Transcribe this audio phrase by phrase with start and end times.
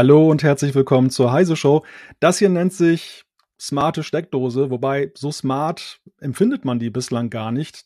[0.00, 1.84] Hallo und herzlich willkommen zur Heise Show.
[2.20, 3.26] Das hier nennt sich
[3.60, 7.84] smarte Steckdose, wobei so smart empfindet man die bislang gar nicht.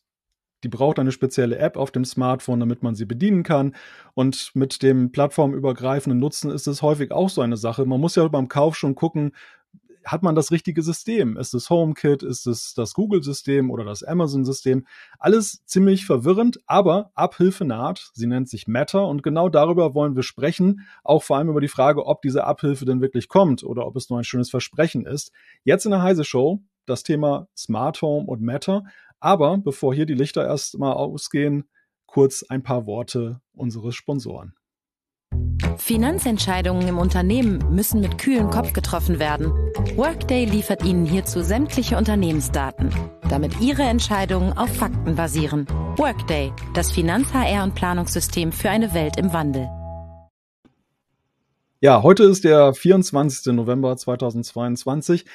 [0.62, 3.74] Die braucht eine spezielle App auf dem Smartphone, damit man sie bedienen kann.
[4.14, 7.84] Und mit dem plattformübergreifenden Nutzen ist es häufig auch so eine Sache.
[7.84, 9.32] Man muss ja beim Kauf schon gucken,
[10.04, 11.36] hat man das richtige System?
[11.36, 12.22] Ist es HomeKit?
[12.22, 14.86] Ist es das Google-System oder das Amazon-System?
[15.18, 18.11] Alles ziemlich verwirrend, aber Abhilfe naht.
[18.14, 20.86] Sie nennt sich Matter und genau darüber wollen wir sprechen.
[21.03, 24.11] Auch vor allem über die Frage, ob diese Abhilfe denn wirklich kommt oder ob es
[24.11, 25.32] nur ein schönes Versprechen ist.
[25.64, 28.84] Jetzt in der Heise Show das Thema Smart Home und Matter.
[29.21, 31.64] Aber bevor hier die Lichter erstmal ausgehen,
[32.06, 34.55] kurz ein paar Worte unseres Sponsoren.
[35.77, 39.52] Finanzentscheidungen im Unternehmen müssen mit kühlem Kopf getroffen werden.
[39.97, 42.91] Workday liefert Ihnen hierzu sämtliche Unternehmensdaten,
[43.28, 45.67] damit Ihre Entscheidungen auf Fakten basieren.
[45.97, 49.69] Workday, das Finanz-HR- und Planungssystem für eine Welt im Wandel.
[51.81, 53.53] Ja, heute ist der 24.
[53.53, 55.27] November 2022.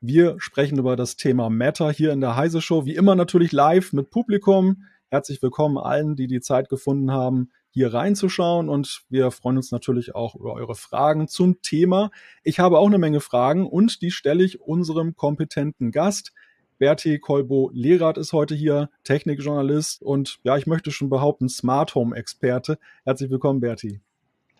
[0.00, 2.86] Wir sprechen über das Thema Matter hier in der Heise Show.
[2.86, 4.84] Wie immer natürlich live mit Publikum.
[5.08, 10.14] Herzlich willkommen allen, die die Zeit gefunden haben, hier reinzuschauen und wir freuen uns natürlich
[10.14, 12.10] auch über eure Fragen zum Thema.
[12.42, 16.32] Ich habe auch eine Menge Fragen und die stelle ich unserem kompetenten Gast.
[16.78, 22.78] Berti Kolbo-Lehrath ist heute hier, Technikjournalist und ja, ich möchte schon behaupten, Smart Home Experte.
[23.04, 24.00] Herzlich willkommen, Berti.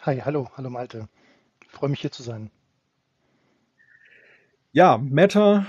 [0.01, 1.09] Hi, hallo, hallo Malte.
[1.63, 2.51] Ich freue mich hier zu sein.
[4.73, 5.67] Ja, Meta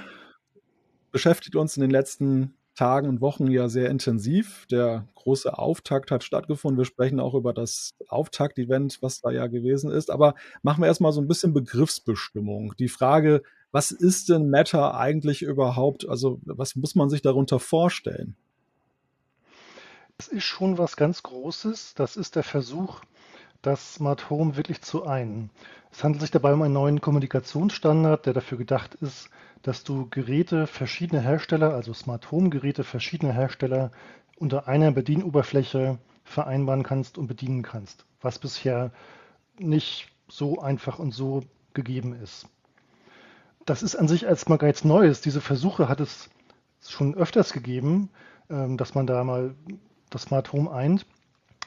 [1.11, 4.65] beschäftigt uns in den letzten Tagen und Wochen ja sehr intensiv.
[4.71, 6.77] Der große Auftakt hat stattgefunden.
[6.77, 10.09] Wir sprechen auch über das Auftakt-Event, was da ja gewesen ist.
[10.09, 12.73] Aber machen wir erstmal so ein bisschen Begriffsbestimmung.
[12.79, 16.07] Die Frage, was ist denn Meta eigentlich überhaupt?
[16.07, 18.37] Also, was muss man sich darunter vorstellen?
[20.17, 21.95] Es ist schon was ganz Großes.
[21.95, 23.01] Das ist der Versuch,
[23.61, 25.49] das Smart Home wirklich zu einen.
[25.91, 29.29] Es handelt sich dabei um einen neuen Kommunikationsstandard, der dafür gedacht ist,
[29.61, 33.91] dass du Geräte verschiedener Hersteller, also Smart Home Geräte verschiedener Hersteller
[34.37, 38.91] unter einer Bedienoberfläche vereinbaren kannst und bedienen kannst, was bisher
[39.57, 41.43] nicht so einfach und so
[41.73, 42.47] gegeben ist.
[43.65, 45.21] Das ist an sich erstmal gar nichts Neues.
[45.21, 46.29] Diese Versuche hat es
[46.81, 48.09] schon öfters gegeben,
[48.49, 49.53] ähm, dass man da mal
[50.09, 51.05] das Smart Home eint.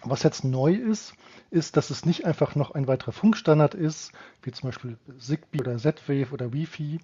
[0.05, 1.15] Was jetzt neu ist,
[1.51, 5.79] ist, dass es nicht einfach noch ein weiterer Funkstandard ist, wie zum Beispiel Zigbee oder
[5.79, 7.01] Z-Wave oder Wi-Fi,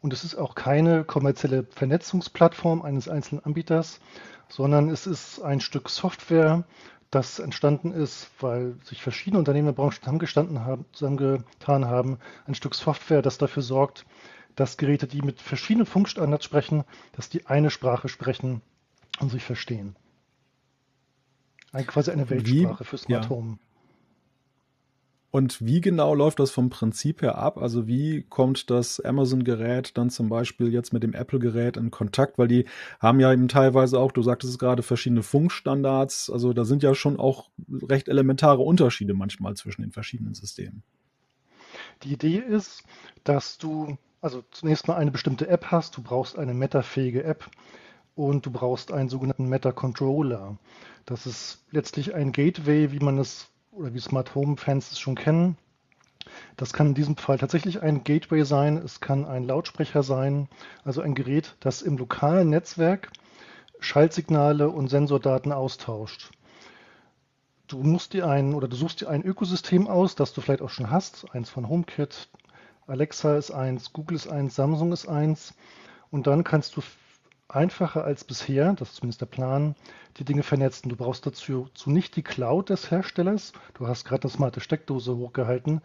[0.00, 4.00] und es ist auch keine kommerzielle Vernetzungsplattform eines einzelnen Anbieters,
[4.48, 6.64] sondern es ist ein Stück Software,
[7.10, 12.18] das entstanden ist, weil sich verschiedene Unternehmen der Branche zusammengestanden haben, zusammengetan haben.
[12.46, 14.04] Ein Stück Software, das dafür sorgt,
[14.54, 18.60] dass Geräte, die mit verschiedenen Funkstandards sprechen, dass die eine Sprache sprechen
[19.20, 19.96] und sich verstehen.
[21.72, 22.86] Ein, quasi eine Weltsprache Wie?
[22.86, 23.30] für Smart ja.
[23.30, 23.58] Home.
[25.30, 27.58] Und wie genau läuft das vom Prinzip her ab?
[27.58, 32.38] Also wie kommt das Amazon-Gerät dann zum Beispiel jetzt mit dem Apple-Gerät in Kontakt?
[32.38, 32.64] Weil die
[32.98, 36.30] haben ja eben teilweise auch, du sagtest es gerade, verschiedene Funkstandards.
[36.30, 40.82] Also da sind ja schon auch recht elementare Unterschiede manchmal zwischen den verschiedenen Systemen.
[42.04, 42.84] Die Idee ist,
[43.24, 45.96] dass du also zunächst mal eine bestimmte App hast.
[45.96, 47.50] Du brauchst eine Meta-fähige App
[48.18, 50.56] und du brauchst einen sogenannten Meta-Controller.
[51.06, 55.14] Das ist letztlich ein Gateway, wie man es oder wie Smart Home Fans es schon
[55.14, 55.56] kennen.
[56.56, 60.48] Das kann in diesem Fall tatsächlich ein Gateway sein, es kann ein Lautsprecher sein,
[60.84, 63.12] also ein Gerät, das im lokalen Netzwerk
[63.78, 66.32] Schaltsignale und Sensordaten austauscht.
[67.68, 70.70] Du musst dir ein oder du suchst dir ein Ökosystem aus, das du vielleicht auch
[70.70, 72.28] schon hast, eins von HomeKit,
[72.88, 75.54] Alexa ist eins, Google ist eins, Samsung ist eins
[76.10, 76.82] und dann kannst du
[77.48, 79.74] einfacher als bisher, das ist zumindest der Plan,
[80.18, 80.88] die Dinge vernetzen.
[80.88, 83.52] Du brauchst dazu zu nicht die Cloud des Herstellers.
[83.74, 85.80] Du hast gerade eine smarte Steckdose hochgehalten.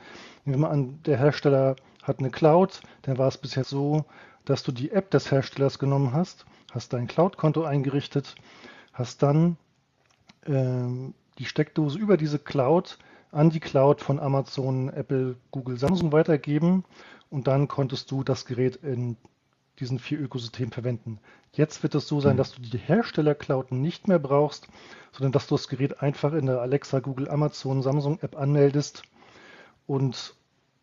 [0.46, 4.06] Nehmen wir mal an, der Hersteller hat eine Cloud, dann war es bisher so,
[4.46, 8.36] dass du die App des Herstellers genommen hast, hast dein Cloud-Konto eingerichtet,
[8.92, 9.56] hast dann
[10.46, 12.98] ähm, die Steckdose über diese Cloud
[13.32, 16.84] an die Cloud von Amazon, Apple, Google, Samsung weitergeben
[17.30, 19.18] und dann konntest du das Gerät in
[19.80, 21.20] diesen vier Ökosystemen verwenden.
[21.52, 22.38] Jetzt wird es so sein, mhm.
[22.38, 24.68] dass du die Hersteller-Cloud nicht mehr brauchst,
[25.12, 29.04] sondern dass du das Gerät einfach in der Alexa, Google, Amazon, Samsung App anmeldest
[29.88, 30.36] und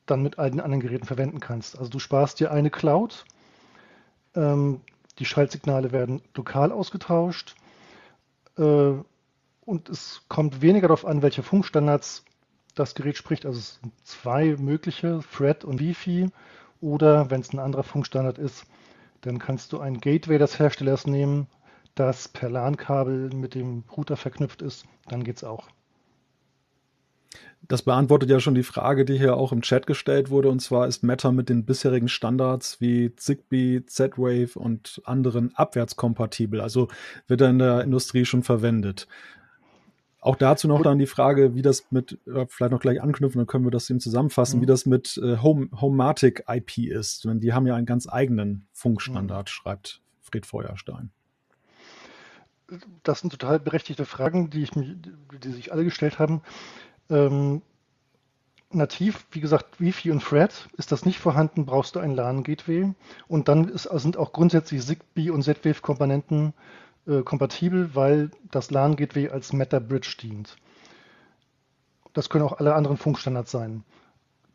[0.06, 1.78] dann mit allen anderen Geräten verwenden kannst.
[1.78, 3.24] Also du sparst dir eine Cloud,
[4.34, 4.80] ähm,
[5.18, 7.54] die Schaltsignale werden lokal ausgetauscht
[8.56, 8.92] äh,
[9.64, 12.24] und es kommt weniger darauf an, welche Funkstandards
[12.74, 13.46] das Gerät spricht.
[13.46, 16.28] Also es sind zwei mögliche, Thread und Wi-Fi
[16.80, 18.64] oder wenn es ein anderer Funkstandard ist,
[19.22, 21.46] dann kannst du ein Gateway des Herstellers nehmen,
[21.94, 24.86] das per LAN-Kabel mit dem Router verknüpft ist.
[25.08, 25.68] Dann geht es auch.
[27.68, 30.88] Das beantwortet ja schon die Frage, die hier auch im Chat gestellt wurde, und zwar
[30.88, 36.88] ist Meta mit den bisherigen Standards wie Zigbee, Z-Wave und anderen abwärtskompatibel, also
[37.28, 39.06] wird er in der Industrie schon verwendet.
[40.22, 42.18] Auch dazu noch dann die Frage, wie das mit,
[42.48, 44.62] vielleicht noch gleich anknüpfen, dann können wir das eben zusammenfassen, mhm.
[44.62, 47.24] wie das mit äh, Home, Homematic IP ist.
[47.24, 49.50] Denn die haben ja einen ganz eigenen Funkstandard, mhm.
[49.50, 51.10] schreibt Fred Feuerstein.
[53.02, 56.42] Das sind total berechtigte Fragen, die, ich die sich alle gestellt haben.
[57.08, 57.62] Ähm,
[58.70, 62.94] nativ, wie gesagt, Wi-Fi und Thread, ist das nicht vorhanden, brauchst du ein LAN-Gateway.
[63.26, 66.52] Und dann ist, sind auch grundsätzlich Zigbee und Z-Wave-Komponenten
[67.06, 70.56] äh, kompatibel, weil das LAN-Gateway als Meta-Bridge dient.
[72.12, 73.84] Das können auch alle anderen Funkstandards sein.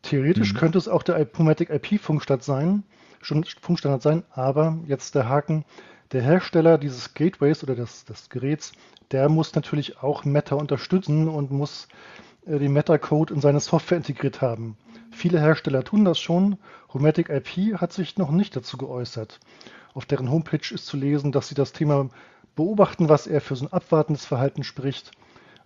[0.02, 0.58] Theoretisch mhm.
[0.58, 2.84] könnte es auch der Pumatic IP-Funkstandard sein,
[3.60, 5.64] Funkstandard sein, aber jetzt der Haken,
[6.12, 8.72] der Hersteller dieses Gateways oder des, des Geräts,
[9.10, 11.88] der muss natürlich auch Meta unterstützen und muss
[12.46, 14.76] äh, den Meta-Code in seine Software integriert haben.
[15.10, 16.58] Viele Hersteller tun das schon.
[16.92, 19.40] Homatic IP hat sich noch nicht dazu geäußert.
[19.94, 22.10] Auf deren Homepage ist zu lesen, dass sie das Thema
[22.56, 25.12] beobachten, was er für so ein abwartendes Verhalten spricht.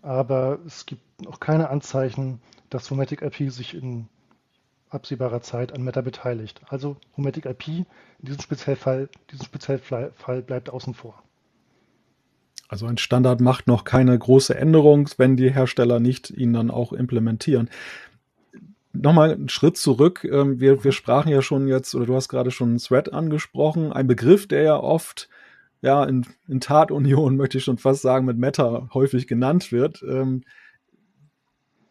[0.02, 4.08] Aber es gibt noch keine Anzeichen, dass Homatic IP sich in
[4.90, 6.60] absehbarer Zeit an Meta beteiligt.
[6.68, 7.86] Also Homatic IP in
[8.20, 11.22] diesem Speziellfall, diesem Speziellfall bleibt außen vor.
[12.68, 16.92] Also ein Standard macht noch keine große Änderung, wenn die Hersteller nicht ihn dann auch
[16.92, 17.68] implementieren.
[18.92, 20.24] Nochmal einen Schritt zurück.
[20.24, 24.06] Ähm, wir, wir sprachen ja schon jetzt, oder du hast gerade schon Thread angesprochen, ein
[24.06, 25.28] Begriff, der ja oft
[25.82, 30.02] ja in, in Tatunion, möchte ich schon fast sagen, mit Meta häufig genannt wird.
[30.02, 30.44] Ähm,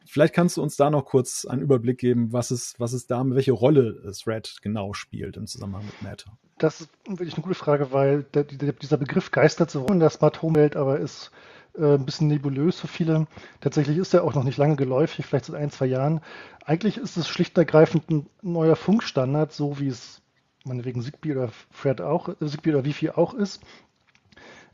[0.06, 3.24] vielleicht kannst du uns da noch kurz einen Überblick geben, was es, was es da,
[3.26, 6.38] welche Rolle Thread genau spielt im Zusammenhang mit Meta.
[6.58, 10.42] Das ist wirklich eine gute Frage, weil der, dieser Begriff geistert so in der Smart
[10.42, 11.32] Home Welt, aber ist
[11.78, 13.28] äh, ein bisschen nebulös für viele.
[13.62, 16.22] Tatsächlich ist er auch noch nicht lange geläufig, vielleicht seit ein, zwei Jahren.
[16.66, 20.22] Eigentlich ist es schlicht und ergreifend ein neuer Funkstandard, so wie es
[20.66, 23.62] meinetwegen Zigbee oder Thread auch, äh, Zigbee oder Wi-Fi auch ist.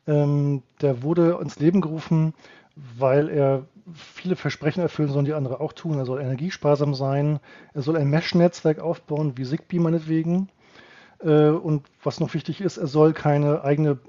[0.07, 2.33] Ähm, der wurde ins Leben gerufen,
[2.75, 5.97] weil er viele Versprechen erfüllen soll, die andere auch tun.
[5.97, 7.39] Er soll energiesparsam sein,
[7.73, 10.49] er soll ein Mesh-Netzwerk aufbauen, wie Zigbee meinetwegen.
[11.19, 13.99] Äh, und was noch wichtig ist, er soll keine eigene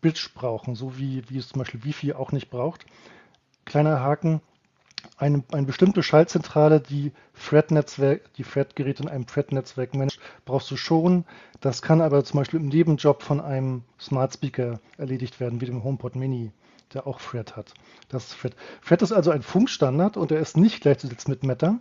[0.00, 2.86] Bridge brauchen, so wie, wie es zum Beispiel Wi-Fi auch nicht braucht.
[3.64, 4.40] Kleiner Haken,
[5.16, 7.12] eine, eine bestimmte Schaltzentrale, die
[7.48, 11.24] Thread-Netzwerk, die Thread-Geräte in einem Thread-Netzwerk managt, brauchst du schon.
[11.60, 15.84] Das kann aber zum Beispiel im Nebenjob von einem Smart Speaker erledigt werden, wie dem
[15.84, 16.52] HomePod Mini,
[16.94, 17.74] der auch Thread hat.
[18.08, 18.56] Das ist Thread.
[18.86, 21.78] Thread ist also ein Funkstandard und er ist nicht gleichzusetzen mit Meta,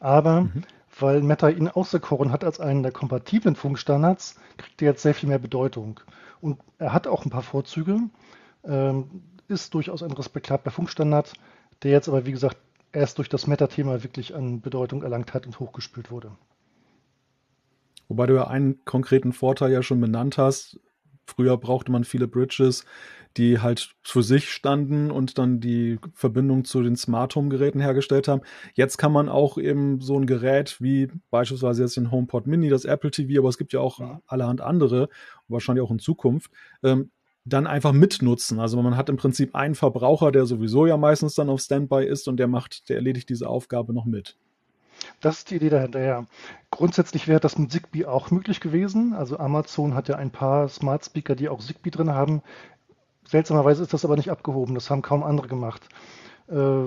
[0.00, 0.64] aber mhm
[0.98, 5.28] weil Meta ihn auserkoren hat als einen der kompatiblen Funkstandards, kriegt er jetzt sehr viel
[5.28, 6.00] mehr Bedeutung.
[6.40, 8.00] Und er hat auch ein paar Vorzüge,
[8.64, 11.32] ähm, ist durchaus ein respektabler Funkstandard,
[11.82, 12.56] der jetzt aber, wie gesagt,
[12.92, 16.32] erst durch das Meta-Thema wirklich an Bedeutung erlangt hat und hochgespült wurde.
[18.08, 20.78] Wobei du ja einen konkreten Vorteil ja schon benannt hast.
[21.26, 22.84] Früher brauchte man viele Bridges,
[23.36, 28.28] die halt für sich standen und dann die Verbindung zu den Smart Home Geräten hergestellt
[28.28, 28.42] haben.
[28.74, 32.84] Jetzt kann man auch eben so ein Gerät wie beispielsweise jetzt den HomePod Mini, das
[32.84, 35.08] Apple TV, aber es gibt ja auch allerhand andere,
[35.48, 36.50] wahrscheinlich auch in Zukunft,
[36.82, 37.10] ähm,
[37.44, 38.58] dann einfach mitnutzen.
[38.58, 42.26] Also man hat im Prinzip einen Verbraucher, der sowieso ja meistens dann auf Standby ist
[42.26, 44.36] und der macht, der erledigt diese Aufgabe noch mit.
[45.20, 46.26] Das ist die Idee dahinter, ja.
[46.70, 49.12] Grundsätzlich wäre das mit Zigbee auch möglich gewesen.
[49.12, 52.42] Also Amazon hat ja ein paar Smart Speaker, die auch Zigbee drin haben.
[53.26, 54.74] Seltsamerweise ist das aber nicht abgehoben.
[54.74, 55.88] Das haben kaum andere gemacht.
[56.48, 56.86] Äh,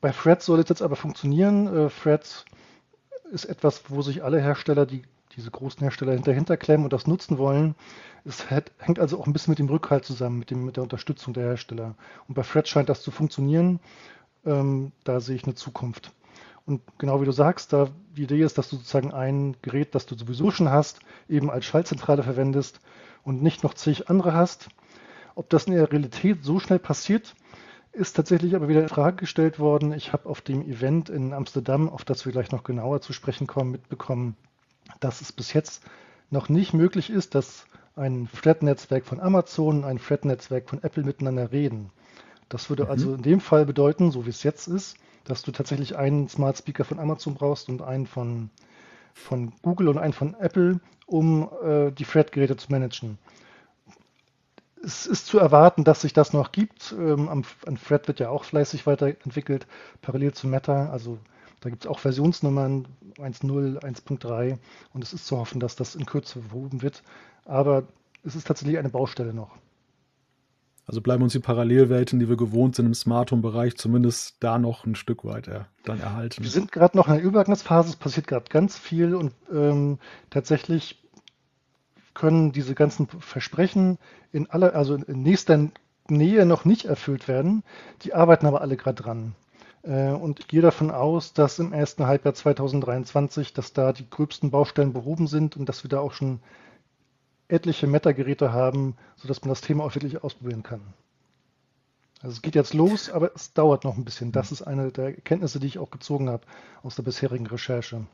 [0.00, 1.66] bei Thread soll es jetzt aber funktionieren.
[1.66, 2.44] Äh, Thread
[3.32, 5.02] ist etwas, wo sich alle Hersteller, die
[5.36, 7.74] diese großen Hersteller hinterher klemmen und das nutzen wollen.
[8.24, 10.82] Es hat, hängt also auch ein bisschen mit dem Rückhalt zusammen, mit, dem, mit der
[10.82, 11.94] Unterstützung der Hersteller.
[12.28, 13.80] Und bei Thread scheint das zu funktionieren.
[14.44, 16.12] Ähm, da sehe ich eine Zukunft.
[16.64, 20.06] Und genau wie du sagst, da die Idee ist, dass du sozusagen ein Gerät, das
[20.06, 22.80] du sowieso schon hast, eben als Schaltzentrale verwendest
[23.22, 24.68] und nicht noch zig andere hast.
[25.36, 27.34] Ob das in der Realität so schnell passiert,
[27.92, 29.92] ist tatsächlich aber wieder in Frage gestellt worden.
[29.92, 33.46] Ich habe auf dem Event in Amsterdam, auf das wir gleich noch genauer zu sprechen
[33.46, 34.36] kommen, mitbekommen,
[35.00, 35.82] dass es bis jetzt
[36.30, 41.52] noch nicht möglich ist, dass ein Thread-Netzwerk von Amazon und ein Thread-Netzwerk von Apple miteinander
[41.52, 41.90] reden.
[42.48, 42.90] Das würde mhm.
[42.90, 46.58] also in dem Fall bedeuten, so wie es jetzt ist, dass du tatsächlich einen Smart
[46.58, 48.50] Speaker von Amazon brauchst und einen von,
[49.14, 53.18] von Google und einen von Apple, um äh, die Thread-Geräte zu managen
[54.86, 56.94] es ist zu erwarten, dass sich das noch gibt.
[56.96, 59.66] Ähm, am, an Thread wird ja auch fleißig weiterentwickelt,
[60.00, 60.90] parallel zu Meta.
[60.90, 61.18] Also
[61.60, 62.86] da gibt es auch Versionsnummern
[63.18, 64.58] 1.0, 1.3
[64.92, 67.02] und es ist zu hoffen, dass das in Kürze behoben wird.
[67.44, 67.84] Aber
[68.24, 69.56] es ist tatsächlich eine Baustelle noch.
[70.86, 74.86] Also bleiben uns die Parallelwelten, die wir gewohnt sind im Smart Home-Bereich, zumindest da noch
[74.86, 76.44] ein Stück weit er, dann erhalten.
[76.44, 79.98] Wir sind gerade noch in der Übergangsphase, es passiert gerade ganz viel und ähm,
[80.30, 81.02] tatsächlich
[82.14, 83.98] können diese ganzen Versprechen
[84.32, 85.70] in aller, also in nächster
[86.08, 87.64] Nähe noch nicht erfüllt werden.
[88.02, 89.34] Die arbeiten aber alle gerade dran.
[89.86, 94.92] Äh, und gehe davon aus, dass im ersten Halbjahr 2023, dass da die gröbsten Baustellen
[94.92, 96.40] behoben sind und dass wir da auch schon
[97.48, 100.80] etliche Meta-Geräte haben, sodass man das Thema auch wirklich ausprobieren kann.
[102.20, 104.32] Also es geht jetzt los, aber es dauert noch ein bisschen.
[104.32, 106.44] Das ist eine der Erkenntnisse, die ich auch gezogen habe
[106.82, 108.06] aus der bisherigen Recherche.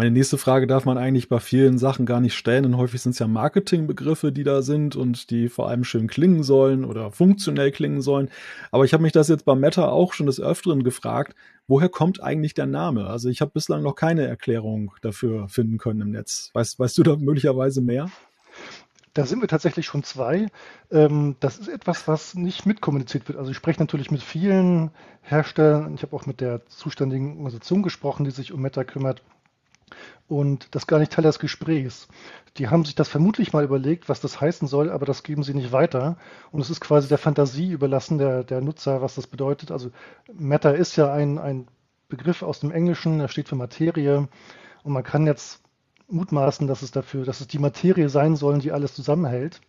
[0.00, 3.12] Meine nächste Frage darf man eigentlich bei vielen Sachen gar nicht stellen, denn häufig sind
[3.12, 7.70] es ja Marketingbegriffe, die da sind und die vor allem schön klingen sollen oder funktionell
[7.70, 8.30] klingen sollen.
[8.70, 11.34] Aber ich habe mich das jetzt bei Meta auch schon des Öfteren gefragt,
[11.68, 13.08] woher kommt eigentlich der Name?
[13.08, 16.48] Also ich habe bislang noch keine Erklärung dafür finden können im Netz.
[16.54, 18.10] Weißt, weißt du da möglicherweise mehr?
[19.12, 20.46] Da sind wir tatsächlich schon zwei.
[20.90, 23.36] Ähm, das ist etwas, was nicht mitkommuniziert wird.
[23.36, 25.92] Also ich spreche natürlich mit vielen Herstellern.
[25.94, 29.20] Ich habe auch mit der zuständigen Organisation gesprochen, die sich um Meta kümmert.
[30.28, 32.08] Und das gar nicht Teil des Gesprächs.
[32.56, 35.54] Die haben sich das vermutlich mal überlegt, was das heißen soll, aber das geben sie
[35.54, 36.16] nicht weiter.
[36.52, 39.70] Und es ist quasi der Fantasie überlassen der, der Nutzer, was das bedeutet.
[39.70, 39.90] Also
[40.32, 41.68] Matter ist ja ein, ein
[42.08, 44.28] Begriff aus dem Englischen, der steht für Materie.
[44.82, 45.62] Und man kann jetzt
[46.08, 49.60] mutmaßen, dass es dafür, dass es die Materie sein soll, die alles zusammenhält.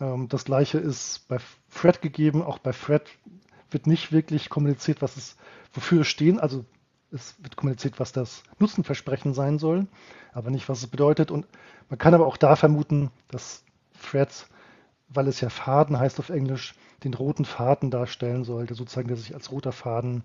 [0.00, 2.42] Ähm, das gleiche ist bei Fred gegeben.
[2.42, 3.02] Auch bei Fred
[3.70, 5.36] wird nicht wirklich kommuniziert, was es,
[5.72, 6.40] wofür es stehen.
[6.40, 6.64] Also
[7.12, 9.86] es wird kommuniziert, was das Nutzenversprechen sein soll,
[10.32, 11.30] aber nicht, was es bedeutet.
[11.30, 11.46] Und
[11.88, 13.64] man kann aber auch da vermuten, dass
[14.00, 14.48] Threads,
[15.08, 16.74] weil es ja Faden heißt auf Englisch,
[17.04, 20.24] den roten Faden darstellen soll, der sozusagen, der sich als roter Faden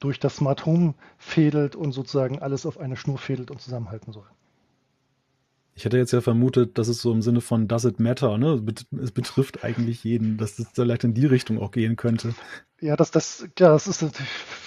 [0.00, 4.26] durch das Smart Home fädelt und sozusagen alles auf eine Schnur fädelt und zusammenhalten soll.
[5.76, 8.62] Ich hätte jetzt ja vermutet, dass es so im Sinne von Does it matter, ne?
[9.02, 12.34] Es betrifft eigentlich jeden, dass es vielleicht in die Richtung auch gehen könnte.
[12.80, 14.02] Ja, das, das, klar, das ist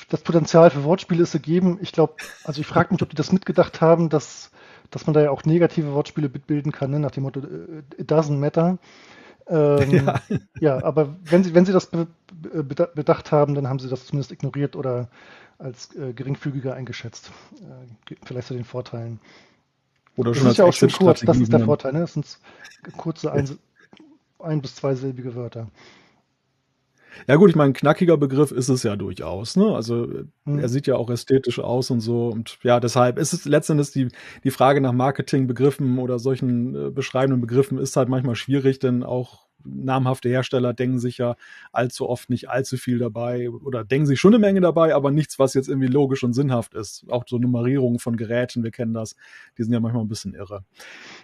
[0.10, 1.80] das Potenzial für Wortspiele ist gegeben.
[1.82, 2.14] Ich glaube,
[2.44, 4.52] also ich frage mich, ob die das mitgedacht haben, dass,
[4.92, 7.00] dass man da ja auch negative Wortspiele bilden kann, ne?
[7.00, 8.78] nach dem Motto, äh, it doesn't matter.
[9.48, 10.22] Ähm, ja.
[10.60, 10.84] ja.
[10.84, 14.32] aber wenn sie, wenn sie das be, be, bedacht haben, dann haben sie das zumindest
[14.32, 15.10] ignoriert oder
[15.58, 17.32] als äh, geringfügiger eingeschätzt.
[17.62, 19.20] Äh, vielleicht zu den Vorteilen.
[20.20, 22.00] Oder schon das ist ja auch schon kurz, das ist der Vorteil, ne?
[22.02, 22.40] Das sind
[22.98, 23.58] kurze ein,
[24.40, 25.70] ein bis zweisilbige Wörter.
[27.26, 29.56] Ja gut, ich meine, knackiger Begriff ist es ja durchaus.
[29.56, 29.74] Ne?
[29.74, 30.08] Also
[30.44, 30.60] mhm.
[30.60, 32.28] er sieht ja auch ästhetisch aus und so.
[32.28, 34.10] Und ja, deshalb ist es letztendlich die,
[34.44, 39.48] die Frage nach Marketingbegriffen oder solchen äh, beschreibenden Begriffen ist halt manchmal schwierig, denn auch
[39.64, 41.36] namhafte Hersteller denken sich ja
[41.72, 45.40] allzu oft nicht allzu viel dabei oder denken sich schon eine Menge dabei, aber nichts,
[45.40, 47.06] was jetzt irgendwie logisch und sinnhaft ist.
[47.10, 49.16] Auch so Nummerierungen von Geräten, wir kennen das,
[49.58, 50.64] die sind ja manchmal ein bisschen irre.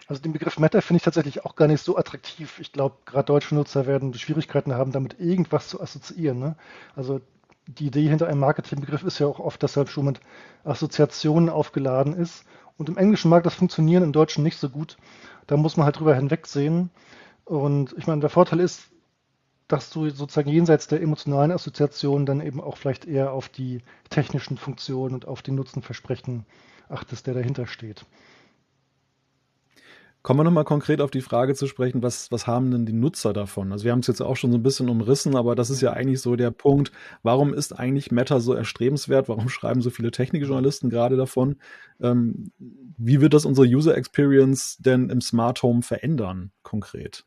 [0.08, 2.60] Also den Begriff Meta finde ich tatsächlich auch gar nicht so attraktiv.
[2.60, 6.40] Ich glaube, gerade deutsche Nutzer werden Schwierigkeiten haben, damit irgendwas zu assoziieren.
[6.40, 6.56] Ne?
[6.96, 7.22] Also
[7.68, 10.20] die Idee hinter einem Marketingbegriff ist ja auch oft, dass er schon mit
[10.64, 12.46] Assoziationen aufgeladen ist.
[12.78, 14.98] Und im Englischen mag das funktionieren, im Deutschen nicht so gut.
[15.48, 16.90] Da muss man halt drüber hinwegsehen.
[17.46, 18.90] Und ich meine, der Vorteil ist,
[19.68, 24.58] dass du sozusagen jenseits der emotionalen Assoziation dann eben auch vielleicht eher auf die technischen
[24.58, 26.46] Funktionen und auf die Nutzenversprechen
[26.90, 28.06] achtest, der dahinter steht.
[30.22, 33.32] Kommen wir nochmal konkret auf die Frage zu sprechen, was, was haben denn die Nutzer
[33.32, 33.72] davon?
[33.72, 35.94] Also wir haben es jetzt auch schon so ein bisschen umrissen, aber das ist ja
[35.94, 39.30] eigentlich so der Punkt, warum ist eigentlich Meta so erstrebenswert?
[39.30, 41.58] Warum schreiben so viele Technikjournalisten gerade davon?
[42.02, 47.24] Ähm, wie wird das unsere User Experience denn im Smart Home verändern, konkret?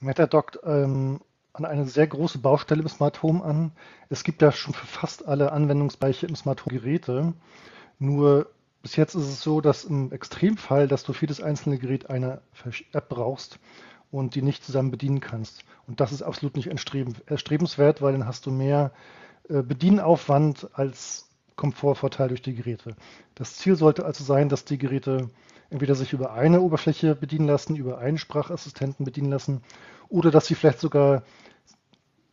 [0.00, 1.20] Meta dockt ähm,
[1.52, 3.72] an eine sehr große Baustelle im Smart Home an.
[4.08, 7.32] Es gibt ja schon für fast alle Anwendungsbereiche im Smart Home Geräte.
[7.98, 8.50] Nur
[8.82, 12.40] bis jetzt ist es so, dass im Extremfall, dass du für jedes einzelne Gerät eine
[12.92, 13.58] App brauchst
[14.10, 15.64] und die nicht zusammen bedienen kannst.
[15.86, 18.92] Und das ist absolut nicht erstrebenswert, weil dann hast du mehr
[19.48, 22.94] äh, Bedienaufwand als Komfortvorteil durch die Geräte.
[23.34, 25.28] Das Ziel sollte also sein, dass die Geräte
[25.70, 29.62] entweder sich über eine Oberfläche bedienen lassen, über einen Sprachassistenten bedienen lassen
[30.08, 31.22] oder dass sie vielleicht sogar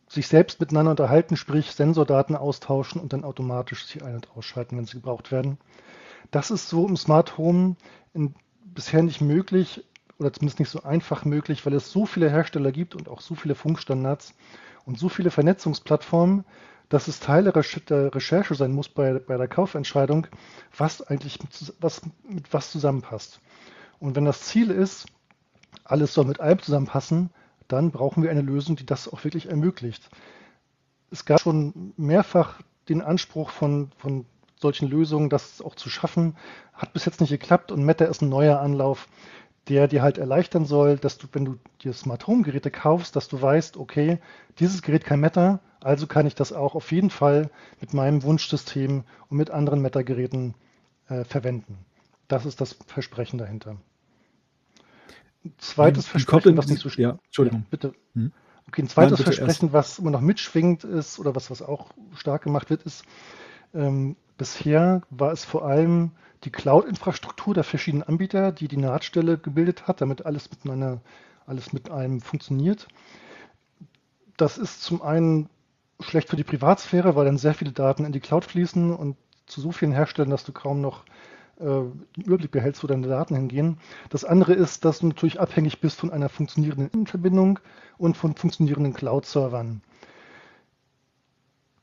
[0.08, 4.86] sich selbst miteinander unterhalten, sprich Sensordaten austauschen und dann automatisch sich ein- und ausschalten, wenn
[4.86, 5.58] sie gebraucht werden.
[6.30, 7.76] Das ist so im Smart Home
[8.14, 9.84] in, bisher nicht möglich
[10.18, 13.34] oder zumindest nicht so einfach möglich, weil es so viele Hersteller gibt und auch so
[13.34, 14.34] viele Funkstandards
[14.84, 16.44] und so viele Vernetzungsplattformen,
[16.88, 20.26] dass es Teil der Recherche sein muss bei, bei der Kaufentscheidung,
[20.76, 23.40] was eigentlich mit was, mit was zusammenpasst.
[23.98, 25.06] Und wenn das Ziel ist,
[25.84, 27.30] alles soll mit allem zusammenpassen,
[27.68, 30.08] dann brauchen wir eine Lösung, die das auch wirklich ermöglicht.
[31.10, 34.26] Es gab schon mehrfach den Anspruch von, von
[34.60, 36.36] solchen Lösungen, das auch zu schaffen,
[36.72, 39.08] hat bis jetzt nicht geklappt und Meta ist ein neuer Anlauf,
[39.68, 43.28] der dir halt erleichtern soll, dass du, wenn du dir Smart Home Geräte kaufst, dass
[43.28, 44.18] du weißt, okay,
[44.58, 49.04] dieses Gerät kann Meta, also kann ich das auch auf jeden Fall mit meinem Wunschsystem
[49.28, 50.54] und mit anderen Meta-Geräten
[51.08, 51.78] äh, verwenden.
[52.28, 53.76] Das ist das Versprechen dahinter.
[55.58, 57.60] Zweites Versprechen, was nicht so ja, Entschuldigung.
[57.60, 57.94] Ja, bitte.
[58.14, 58.32] Hm?
[58.68, 59.72] Okay, ein zweites Nein, Versprechen, erst.
[59.72, 63.04] was immer noch mitschwingt ist oder was, was auch stark gemacht wird, ist,
[63.74, 66.12] ähm, bisher war es vor allem
[66.44, 71.00] die Cloud-Infrastruktur der verschiedenen Anbieter, die die Nahtstelle gebildet hat, damit alles miteinander,
[71.46, 72.88] alles mit einem funktioniert.
[74.36, 75.48] Das ist zum einen
[76.00, 79.16] schlecht für die Privatsphäre, weil dann sehr viele Daten in die Cloud fließen und
[79.46, 81.04] zu so vielen Herstellern, dass du kaum noch
[81.58, 83.78] äh, einen Überblick behältst, wo deine Daten hingehen.
[84.10, 87.58] Das andere ist, dass du natürlich abhängig bist von einer funktionierenden Verbindung
[87.96, 89.80] und von funktionierenden Cloud-Servern.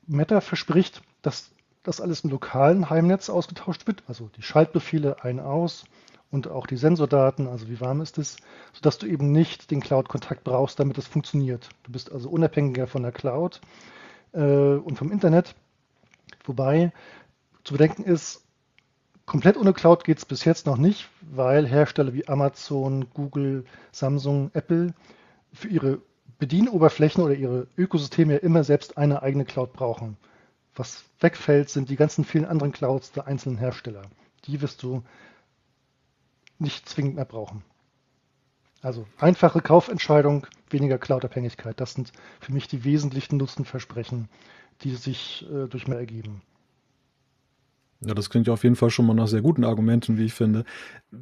[0.05, 1.49] Meta verspricht, dass
[1.83, 5.85] das alles im lokalen Heimnetz ausgetauscht wird, also die Schaltbefehle ein, aus
[6.31, 8.37] und auch die Sensordaten, also wie warm ist es,
[8.71, 11.69] sodass du eben nicht den Cloud-Kontakt brauchst, damit es funktioniert.
[11.83, 13.61] Du bist also unabhängiger von der Cloud
[14.31, 15.55] äh, und vom Internet.
[16.45, 16.91] Wobei
[17.63, 18.43] zu bedenken ist,
[19.25, 24.49] komplett ohne Cloud geht es bis jetzt noch nicht, weil Hersteller wie Amazon, Google, Samsung,
[24.53, 24.93] Apple
[25.53, 25.99] für ihre
[26.39, 30.17] Bedienoberflächen oder ihre Ökosysteme ja immer selbst eine eigene Cloud brauchen.
[30.75, 34.03] Was wegfällt, sind die ganzen vielen anderen Clouds der einzelnen Hersteller.
[34.45, 35.03] Die wirst du
[36.59, 37.63] nicht zwingend mehr brauchen.
[38.81, 41.79] Also einfache Kaufentscheidung, weniger Cloud-Abhängigkeit.
[41.79, 42.11] Das sind
[42.41, 44.27] für mich die wesentlichen Nutzenversprechen,
[44.81, 46.41] die sich äh, durch mehr ergeben.
[48.05, 50.33] Ja, das klingt ja auf jeden Fall schon mal nach sehr guten Argumenten, wie ich
[50.33, 50.65] finde.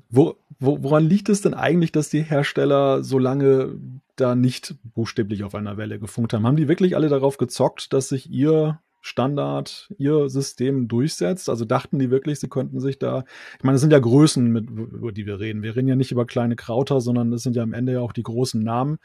[0.09, 3.75] Wo, wo, woran liegt es denn eigentlich, dass die Hersteller so lange
[4.15, 6.47] da nicht buchstäblich auf einer Welle gefunkt haben?
[6.47, 11.49] Haben die wirklich alle darauf gezockt, dass sich ihr Standard ihr System durchsetzt?
[11.49, 13.25] Also dachten die wirklich, sie könnten sich da,
[13.57, 15.63] ich meine, es sind ja Größen, mit, über die wir reden.
[15.63, 18.13] Wir reden ja nicht über kleine Krauter, sondern es sind ja am Ende ja auch
[18.13, 18.97] die großen Namen,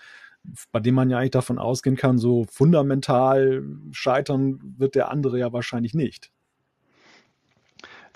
[0.71, 5.53] bei denen man ja eigentlich davon ausgehen kann, so fundamental scheitern wird der andere ja
[5.53, 6.31] wahrscheinlich nicht.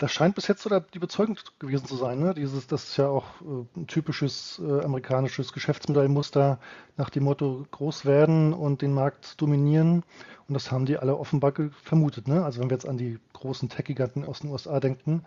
[0.01, 2.21] Das scheint bis jetzt so die Überzeugung gewesen zu sein.
[2.21, 2.33] Ne?
[2.33, 6.59] Dieses, das ist ja auch äh, ein typisches äh, amerikanisches Geschäftsmodellmuster
[6.97, 10.03] nach dem Motto groß werden und den Markt dominieren.
[10.49, 12.29] Und das haben die alle offenbar vermutet.
[12.29, 12.43] Ne?
[12.43, 15.23] Also wenn wir jetzt an die großen Tech-Giganten aus den USA denken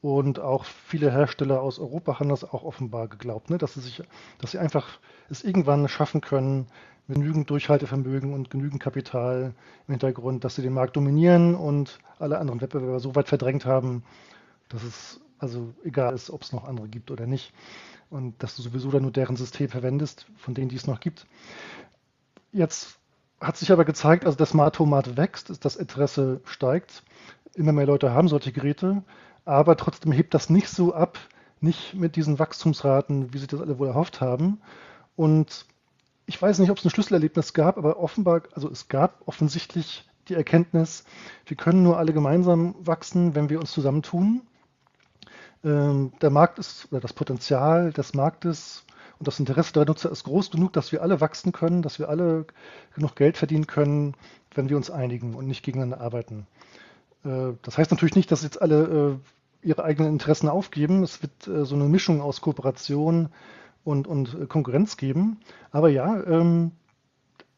[0.00, 3.58] und auch viele Hersteller aus Europa haben das auch offenbar geglaubt, ne?
[3.58, 4.02] dass sie sich,
[4.38, 4.98] dass sie einfach
[5.28, 6.68] es irgendwann schaffen können,
[7.08, 9.54] genügend Durchhaltevermögen und genügend Kapital
[9.86, 14.02] im Hintergrund, dass sie den Markt dominieren und alle anderen Wettbewerber so weit verdrängt haben,
[14.68, 17.52] dass es also egal ist, ob es noch andere gibt oder nicht.
[18.10, 21.26] Und dass du sowieso dann nur deren System verwendest, von denen die es noch gibt.
[22.52, 22.98] Jetzt
[23.40, 24.78] hat sich aber gezeigt, also das Smart
[25.16, 27.02] wächst, das Interesse steigt.
[27.54, 29.02] Immer mehr Leute haben solche Geräte,
[29.44, 31.18] aber trotzdem hebt das nicht so ab,
[31.60, 34.60] nicht mit diesen Wachstumsraten, wie sie das alle wohl erhofft haben.
[35.16, 35.66] Und
[36.26, 40.34] ich weiß nicht, ob es ein Schlüsselerlebnis gab, aber offenbar, also es gab offensichtlich die
[40.34, 41.04] Erkenntnis,
[41.46, 44.42] wir können nur alle gemeinsam wachsen, wenn wir uns zusammentun.
[45.64, 48.84] Ähm, der Markt ist, oder das Potenzial des Marktes
[49.18, 52.08] und das Interesse der Nutzer ist groß genug, dass wir alle wachsen können, dass wir
[52.08, 52.46] alle
[52.94, 54.14] genug Geld verdienen können,
[54.54, 56.46] wenn wir uns einigen und nicht gegeneinander arbeiten.
[57.24, 59.20] Äh, das heißt natürlich nicht, dass jetzt alle
[59.62, 61.02] äh, ihre eigenen Interessen aufgeben.
[61.02, 63.30] Es wird äh, so eine Mischung aus Kooperation,
[63.86, 65.38] und, und äh, Konkurrenz geben.
[65.70, 66.72] Aber ja, ähm,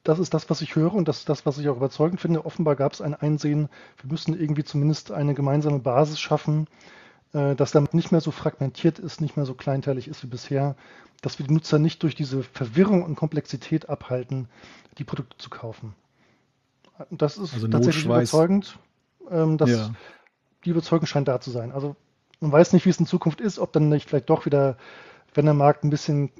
[0.04, 2.44] das ist das, was ich höre und das ist das, was ich auch überzeugend finde.
[2.44, 3.68] Offenbar gab es ein Einsehen,
[4.00, 6.66] wir müssen irgendwie zumindest eine gemeinsame Basis schaffen,
[7.32, 10.76] äh, dass damit nicht mehr so fragmentiert ist, nicht mehr so kleinteilig ist wie bisher,
[11.22, 14.48] dass wir die Nutzer nicht durch diese Verwirrung und Komplexität abhalten,
[14.98, 15.94] die Produkte zu kaufen.
[17.10, 18.78] Das ist also tatsächlich überzeugend.
[19.30, 19.90] Ähm, dass ja.
[20.64, 21.70] Die Überzeugung scheint da zu sein.
[21.70, 21.96] Also
[22.40, 24.76] man weiß nicht, wie es in Zukunft ist, ob dann nicht vielleicht doch wieder
[25.34, 26.30] wenn der Markt ein bisschen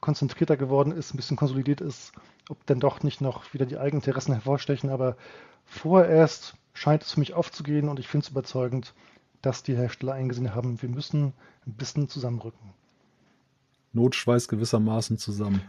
[0.00, 2.12] konzentrierter geworden ist, ein bisschen konsolidiert ist,
[2.48, 4.90] ob denn doch nicht noch wieder die eigenen Interessen hervorstechen.
[4.90, 5.16] Aber
[5.64, 8.94] vorerst scheint es für mich aufzugehen und ich finde es überzeugend,
[9.42, 11.32] dass die Hersteller eingesehen haben, wir müssen
[11.66, 12.74] ein bisschen zusammenrücken.
[13.92, 15.62] Notschweiß gewissermaßen zusammen.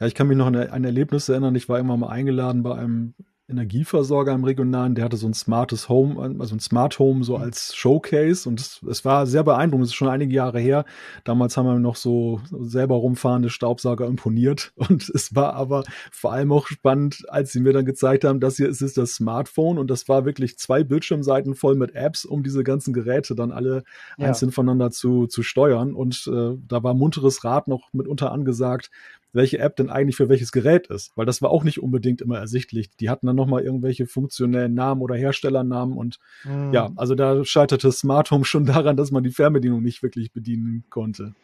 [0.00, 1.54] Ja, ich kann mich noch an ein Erlebnis erinnern.
[1.54, 3.14] Ich war immer mal eingeladen bei einem
[3.50, 7.44] Energieversorger im Regionalen, der hatte so ein smartes Home, also ein Smart Home so mhm.
[7.44, 9.86] als Showcase und es, war sehr beeindruckend.
[9.86, 10.84] Es ist schon einige Jahre her.
[11.24, 16.52] Damals haben wir noch so selber rumfahrende Staubsauger imponiert und es war aber vor allem
[16.52, 19.88] auch spannend, als sie mir dann gezeigt haben, das hier ist, ist das Smartphone und
[19.90, 23.82] das war wirklich zwei Bildschirmseiten voll mit Apps, um diese ganzen Geräte dann alle
[24.18, 24.26] ja.
[24.26, 28.90] einzeln voneinander zu, zu steuern und äh, da war munteres Rad noch mitunter angesagt,
[29.32, 32.38] welche App denn eigentlich für welches Gerät ist, weil das war auch nicht unbedingt immer
[32.38, 32.90] ersichtlich.
[32.96, 36.72] Die hatten dann nochmal irgendwelche funktionellen Namen oder Herstellernamen und mhm.
[36.72, 40.84] ja, also da scheiterte Smart Home schon daran, dass man die Fernbedienung nicht wirklich bedienen
[40.90, 41.34] konnte.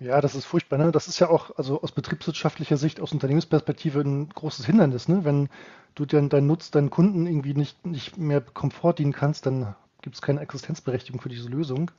[0.00, 0.78] Ja, das ist furchtbar.
[0.78, 0.92] Ne?
[0.92, 5.08] Das ist ja auch also aus betriebswirtschaftlicher Sicht, aus Unternehmensperspektive ein großes Hindernis.
[5.08, 5.24] Ne?
[5.24, 5.48] Wenn
[5.96, 10.14] du dann deinen Nutz, deinen Kunden irgendwie nicht, nicht mehr Komfort dienen kannst, dann gibt
[10.14, 11.90] es keine Existenzberechtigung für diese Lösung.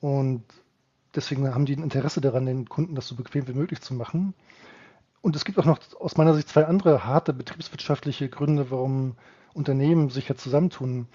[0.00, 0.44] Und
[1.16, 4.34] deswegen haben die ein Interesse daran, den Kunden das so bequem wie möglich zu machen.
[5.22, 9.16] Und es gibt auch noch aus meiner Sicht zwei andere harte betriebswirtschaftliche Gründe, warum
[9.54, 11.08] Unternehmen sich ja zusammentun.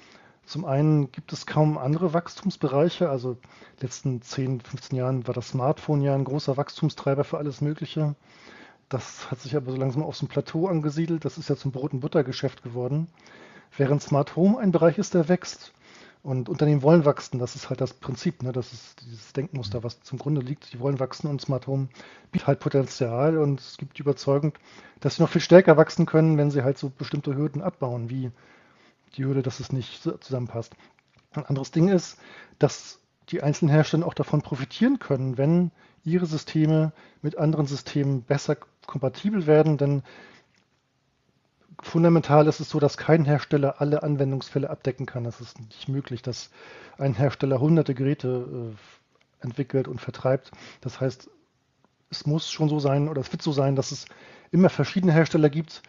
[0.45, 3.09] Zum einen gibt es kaum andere Wachstumsbereiche.
[3.09, 3.37] Also in
[3.77, 8.15] den letzten 10, 15 Jahren war das Smartphone ja ein großer Wachstumstreiber für alles Mögliche.
[8.89, 11.23] Das hat sich aber so langsam auf so ein Plateau angesiedelt.
[11.23, 13.07] Das ist ja zum Brot- und Buttergeschäft geworden.
[13.77, 15.71] Während Smart Home ein Bereich ist, der wächst.
[16.23, 17.39] Und Unternehmen wollen wachsen.
[17.39, 18.43] Das ist halt das Prinzip.
[18.43, 18.51] Ne?
[18.51, 20.71] Das ist dieses Denkmuster, was zum Grunde liegt.
[20.71, 21.87] Die wollen wachsen und Smart Home
[22.31, 23.37] bietet halt Potenzial.
[23.37, 24.53] Und es gibt die Überzeugung,
[24.99, 28.31] dass sie noch viel stärker wachsen können, wenn sie halt so bestimmte Hürden abbauen, wie
[29.15, 30.75] die Hürde, dass es nicht zusammenpasst.
[31.33, 32.19] Ein anderes Ding ist,
[32.59, 35.71] dass die einzelnen Hersteller auch davon profitieren können, wenn
[36.03, 40.03] ihre Systeme mit anderen Systemen besser kompatibel werden, denn
[41.81, 45.25] fundamental ist es so, dass kein Hersteller alle Anwendungsfälle abdecken kann.
[45.25, 46.51] Es ist nicht möglich, dass
[46.97, 48.73] ein Hersteller hunderte Geräte
[49.41, 50.51] äh, entwickelt und vertreibt.
[50.81, 51.29] Das heißt,
[52.09, 54.05] es muss schon so sein oder es wird so sein, dass es
[54.51, 55.81] immer verschiedene Hersteller gibt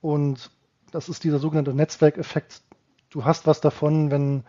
[0.00, 0.50] und
[0.92, 2.62] das ist dieser sogenannte Netzwerkeffekt.
[3.10, 4.44] Du hast was davon, wenn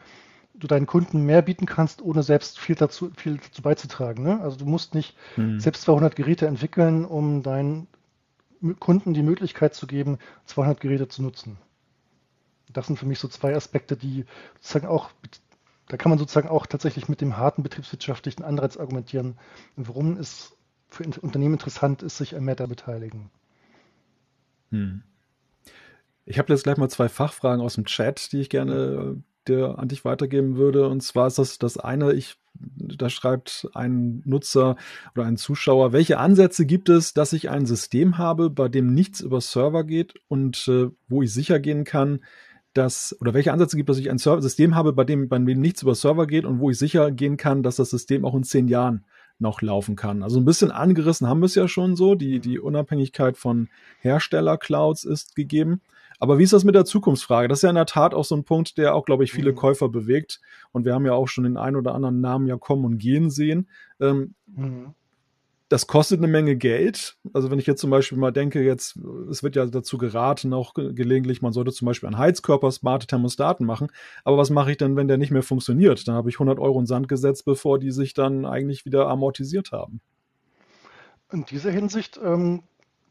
[0.54, 4.24] du deinen Kunden mehr bieten kannst, ohne selbst viel dazu, viel dazu beizutragen.
[4.24, 4.40] Ne?
[4.42, 5.60] Also du musst nicht hm.
[5.60, 7.88] selbst 200 Geräte entwickeln, um deinen
[8.80, 11.58] Kunden die Möglichkeit zu geben, 200 Geräte zu nutzen.
[12.72, 15.12] Das sind für mich so zwei Aspekte, die sozusagen auch,
[15.88, 19.38] da kann man sozusagen auch tatsächlich mit dem harten betriebswirtschaftlichen Anreiz argumentieren,
[19.76, 20.56] warum es
[20.90, 23.30] für Unternehmen interessant ist, sich an Meta beteiligen.
[24.72, 25.04] Hm.
[26.26, 29.78] Ich habe jetzt gleich mal zwei Fachfragen aus dem Chat, die ich gerne äh, dir
[29.78, 30.88] an dich weitergeben würde.
[30.88, 32.38] Und zwar ist das das eine, ich,
[32.98, 34.76] da schreibt ein Nutzer
[35.16, 39.22] oder ein Zuschauer, welche Ansätze gibt es, dass ich ein System habe, bei dem nichts
[39.22, 42.22] über Server geht und äh, wo ich sicher gehen kann,
[42.74, 45.60] dass, oder welche Ansätze gibt dass ich ein Server System habe, bei dem, bei dem
[45.60, 48.44] nichts über Server geht und wo ich sicher gehen kann, dass das System auch in
[48.44, 49.06] zehn Jahren
[49.40, 50.24] noch laufen kann.
[50.24, 52.16] Also ein bisschen angerissen haben wir es ja schon so.
[52.16, 55.82] Die, die Unabhängigkeit von Hersteller-Clouds ist gegeben.
[56.20, 57.48] Aber wie ist das mit der Zukunftsfrage?
[57.48, 59.52] Das ist ja in der Tat auch so ein Punkt, der auch, glaube ich, viele
[59.52, 59.56] mhm.
[59.56, 60.42] Käufer bewegt.
[60.72, 63.30] Und wir haben ja auch schon den einen oder anderen Namen ja kommen und gehen
[63.30, 63.70] sehen.
[64.00, 64.94] Ähm, mhm.
[65.68, 67.18] Das kostet eine Menge Geld.
[67.34, 68.98] Also wenn ich jetzt zum Beispiel mal denke, jetzt,
[69.32, 73.66] es wird ja dazu geraten, auch gelegentlich, man sollte zum Beispiel an Heizkörper smarte Thermostaten
[73.66, 73.88] machen.
[74.24, 76.08] Aber was mache ich denn, wenn der nicht mehr funktioniert?
[76.08, 79.72] Dann habe ich 100 Euro in Sand gesetzt, bevor die sich dann eigentlich wieder amortisiert
[79.72, 80.02] haben.
[81.32, 82.62] In dieser Hinsicht ähm,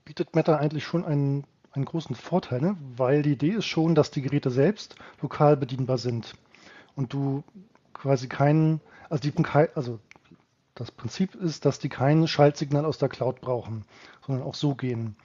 [0.05, 2.77] bietet Meta eigentlich schon einen einen großen Vorteil, ne?
[2.97, 6.35] weil die Idee ist schon, dass die Geräte selbst lokal bedienbar sind
[6.95, 7.43] und du
[7.93, 9.33] quasi keinen, also, die,
[9.75, 9.99] also
[10.75, 13.85] das Prinzip ist, dass die kein Schaltsignal aus der Cloud brauchen,
[14.25, 15.17] sondern auch so gehen.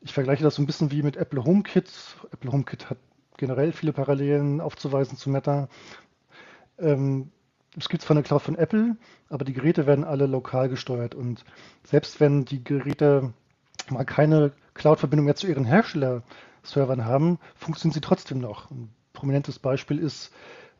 [0.00, 1.90] Ich vergleiche das so ein bisschen wie mit Apple HomeKit.
[2.32, 2.98] Apple HomeKit hat
[3.36, 5.68] generell viele Parallelen aufzuweisen zu Meta.
[6.78, 7.30] Ähm,
[7.76, 8.96] es gibt zwar eine Cloud von Apple,
[9.28, 11.44] aber die Geräte werden alle lokal gesteuert und
[11.82, 13.32] selbst wenn die Geräte
[13.90, 18.70] mal keine Cloud-Verbindung mehr zu ihren Hersteller-Servern haben, funktionieren sie trotzdem noch.
[18.70, 20.32] Ein prominentes Beispiel ist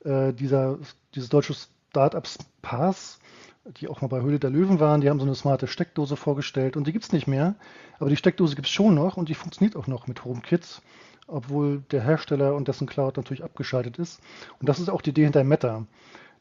[0.04, 0.78] äh, dieser,
[1.14, 2.28] dieses deutsche Startup
[2.62, 3.18] Pass,
[3.78, 5.00] die auch mal bei Höhle der Löwen waren.
[5.00, 7.54] Die haben so eine smarte Steckdose vorgestellt und die gibt es nicht mehr.
[7.98, 10.82] Aber die Steckdose gibt es schon noch und die funktioniert auch noch mit HomeKits,
[11.26, 14.20] obwohl der Hersteller und dessen Cloud natürlich abgeschaltet ist.
[14.60, 15.86] Und das ist auch die Idee hinter Meta,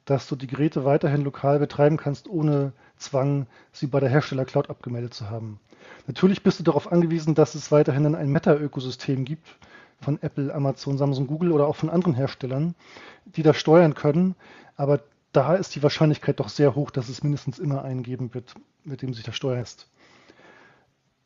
[0.06, 5.14] dass du die Geräte weiterhin lokal betreiben kannst, ohne Zwang, sie bei der Hersteller-Cloud abgemeldet
[5.14, 5.60] zu haben.
[6.08, 9.48] Natürlich bist du darauf angewiesen, dass es weiterhin ein Meta-Ökosystem gibt
[10.02, 12.76] von Apple, Amazon, Samsung, Google oder auch von anderen Herstellern,
[13.26, 14.36] die das steuern können.
[14.76, 18.54] Aber da ist die Wahrscheinlichkeit doch sehr hoch, dass es mindestens immer einen geben wird,
[18.84, 19.88] mit dem sich das steuert.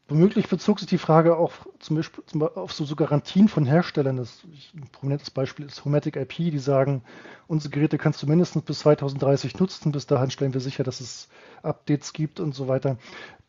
[0.10, 2.24] Womöglich bezog sich die Frage auch zum Beispiel
[2.56, 4.16] auf so, so Garantien von Herstellern.
[4.16, 4.42] Das,
[4.74, 7.04] ein prominentes Beispiel ist Homatic IP, die sagen,
[7.48, 9.92] unsere Geräte kannst du mindestens bis 2030 nutzen.
[9.92, 11.28] Bis dahin stellen wir sicher, dass es
[11.62, 12.98] Updates gibt und so weiter.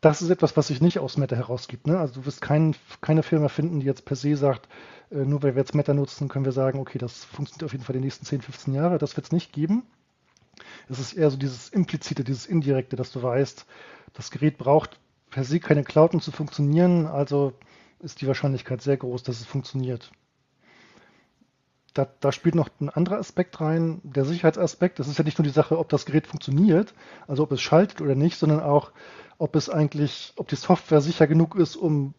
[0.01, 1.87] Das ist etwas, was sich nicht aus Meta herausgibt.
[1.87, 1.97] Ne?
[1.97, 4.67] Also du wirst kein, keine Firma finden, die jetzt per se sagt,
[5.11, 7.85] äh, nur weil wir jetzt Meta nutzen, können wir sagen, okay, das funktioniert auf jeden
[7.85, 8.97] Fall die nächsten 10, 15 Jahre.
[8.97, 9.83] Das wird es nicht geben.
[10.89, 13.65] Es ist eher so dieses implizite, dieses indirekte, dass du weißt,
[14.13, 17.53] das Gerät braucht per se keine Cloud, um zu funktionieren, also
[17.99, 20.11] ist die Wahrscheinlichkeit sehr groß, dass es funktioniert.
[21.93, 24.99] Da, da, spielt noch ein anderer Aspekt rein, der Sicherheitsaspekt.
[24.99, 26.93] Das ist ja nicht nur die Sache, ob das Gerät funktioniert,
[27.27, 28.91] also ob es schaltet oder nicht, sondern auch,
[29.37, 32.13] ob es eigentlich, ob die Software sicher genug ist, um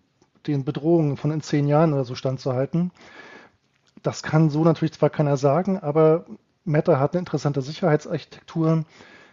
[0.46, 2.90] den Bedrohungen von in zehn Jahren oder so standzuhalten.
[4.02, 6.26] Das kann so natürlich zwar keiner sagen, aber
[6.64, 8.84] Meta hat eine interessante Sicherheitsarchitektur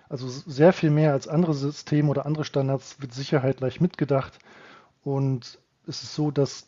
[0.09, 4.39] Also sehr viel mehr als andere Systeme oder andere Standards wird Sicherheit gleich mitgedacht.
[5.03, 6.67] Und es ist so, dass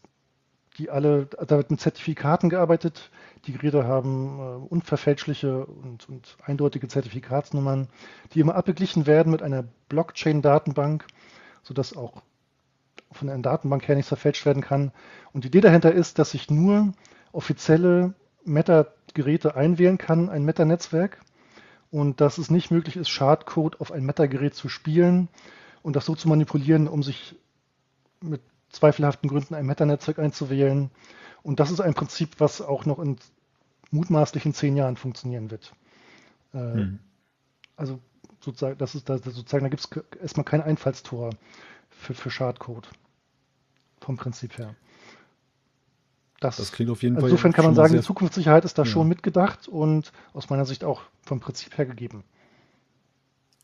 [0.77, 3.11] die alle, da wird mit Zertifikaten gearbeitet.
[3.45, 7.87] Die Geräte haben äh, unverfälschliche und, und, eindeutige Zertifikatsnummern,
[8.33, 11.05] die immer abgeglichen werden mit einer Blockchain-Datenbank,
[11.63, 12.21] sodass auch
[13.11, 14.91] von der Datenbank her nichts verfälscht werden kann.
[15.33, 16.93] Und die Idee dahinter ist, dass ich nur
[17.31, 18.13] offizielle
[18.45, 21.19] Meta-Geräte einwählen kann, ein Meta-Netzwerk,
[21.91, 25.27] und dass es nicht möglich ist, Schadcode auf ein Meta-Gerät zu spielen
[25.81, 27.35] und das so zu manipulieren, um sich
[28.21, 30.91] mit zweifelhaften Gründen ein Meta-Netzwerk einzuwählen.
[31.41, 33.17] Und das ist ein Prinzip, was auch noch in
[33.91, 35.73] mutmaßlichen zehn Jahren funktionieren wird.
[36.51, 36.99] Hm.
[37.75, 37.99] Also
[38.41, 41.31] sozusagen, das ist das, sozusagen, da gibt es erstmal kein Einfallstor
[41.89, 42.89] für, für Schadcode
[43.99, 44.75] vom Prinzip her.
[46.39, 47.25] Das, das klingt auf jeden Fall.
[47.25, 48.85] Insofern kann man sagen, die Zukunftssicherheit ist da ja.
[48.85, 52.23] schon mitgedacht und aus meiner Sicht auch vom Prinzip her gegeben.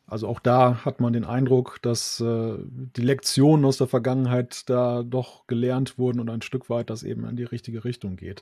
[0.07, 5.03] Also auch da hat man den Eindruck, dass äh, die Lektionen aus der Vergangenheit da
[5.03, 8.41] doch gelernt wurden und ein Stück weit das eben in die richtige Richtung geht.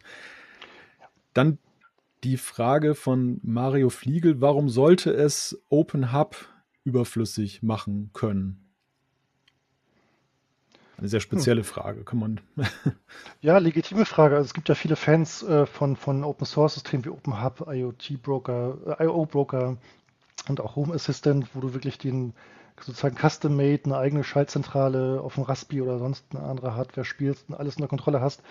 [1.33, 1.57] Dann
[2.23, 6.35] die Frage von Mario Fliegel, warum sollte es Open Hub
[6.83, 8.62] überflüssig machen können?
[11.03, 11.65] Eine sehr spezielle hm.
[11.65, 12.39] Frage, kann man.
[13.41, 14.37] ja, legitime Frage.
[14.37, 17.67] Also es gibt ja viele Fans äh, von, von Open Source Systemen wie Open Hub,
[17.69, 19.75] IoT Broker, äh, IO Broker,
[20.47, 22.33] und auch Home Assistant, wo du wirklich den
[22.79, 27.55] sozusagen custom-made, eine eigene Schaltzentrale auf dem Raspi oder sonst eine andere Hardware spielst und
[27.55, 28.41] alles unter Kontrolle hast.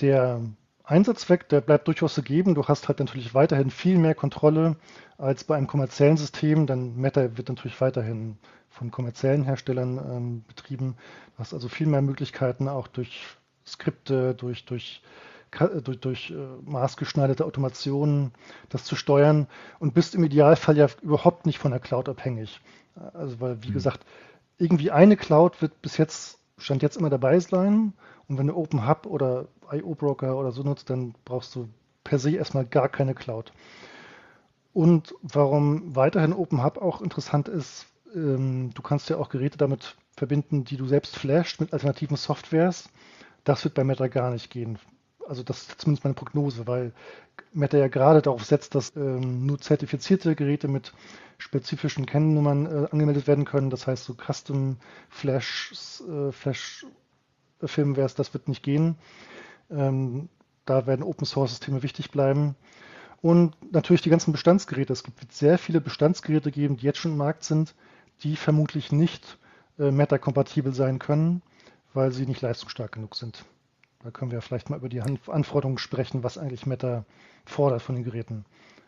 [0.00, 0.40] Der
[0.88, 2.54] Einsatzzweck, der bleibt durchaus gegeben.
[2.54, 4.76] Du hast halt natürlich weiterhin viel mehr Kontrolle
[5.18, 8.38] als bei einem kommerziellen System, denn Meta wird natürlich weiterhin
[8.70, 10.96] von kommerziellen Herstellern ähm, betrieben.
[11.36, 13.26] Du hast also viel mehr Möglichkeiten, auch durch
[13.66, 15.02] Skripte, durch, durch
[15.50, 18.32] äh, durch, durch äh, maßgeschneiderte Automationen
[18.70, 19.46] das zu steuern
[19.78, 22.60] und bist im Idealfall ja überhaupt nicht von der Cloud abhängig.
[23.14, 23.74] Also weil, wie mhm.
[23.74, 24.06] gesagt,
[24.58, 27.92] irgendwie eine Cloud wird bis jetzt, stand jetzt immer dabei sein
[28.28, 31.68] und wenn du Open Hub oder IO Broker oder so nutzt, dann brauchst du
[32.04, 33.52] per se erstmal gar keine Cloud.
[34.72, 39.96] Und warum weiterhin Open Hub auch interessant ist, ähm, du kannst ja auch Geräte damit
[40.16, 42.88] verbinden, die du selbst flashst mit alternativen Softwares.
[43.44, 44.78] Das wird bei Meta gar nicht gehen
[45.28, 46.92] also das ist zumindest meine Prognose, weil
[47.52, 50.92] Meta ja gerade darauf setzt, dass ähm, nur zertifizierte Geräte mit
[51.36, 53.70] spezifischen Kennnummern äh, angemeldet werden können.
[53.70, 55.72] Das heißt, so Custom Flash,
[56.08, 56.86] äh, Flash
[57.64, 58.96] Firmwares, das wird nicht gehen.
[59.70, 60.28] Ähm,
[60.64, 62.54] da werden Open Source Systeme wichtig bleiben.
[63.20, 64.92] Und natürlich die ganzen Bestandsgeräte.
[64.92, 67.74] Es gibt sehr viele Bestandsgeräte geben, die jetzt schon im Markt sind,
[68.22, 69.38] die vermutlich nicht
[69.78, 71.42] äh, Meta-kompatibel sein können,
[71.94, 73.44] weil sie nicht leistungsstark genug sind.
[74.04, 77.04] Da können wir vielleicht mal über die Anforderungen sprechen, was eigentlich Meta
[77.44, 78.44] fordert von den Geräten.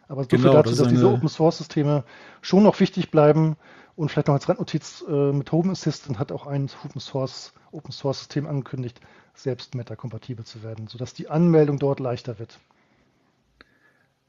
[0.07, 2.05] Aber so genau, viel dazu, das dass diese Open Source Systeme
[2.43, 3.57] schon noch wichtig bleiben
[4.01, 7.93] und vielleicht noch als Randnotiz äh, mit Home Assistant hat auch ein Open Source, Open
[7.93, 8.99] Source System angekündigt,
[9.35, 12.59] selbst Meta-kompatibel zu werden, sodass die Anmeldung dort leichter wird.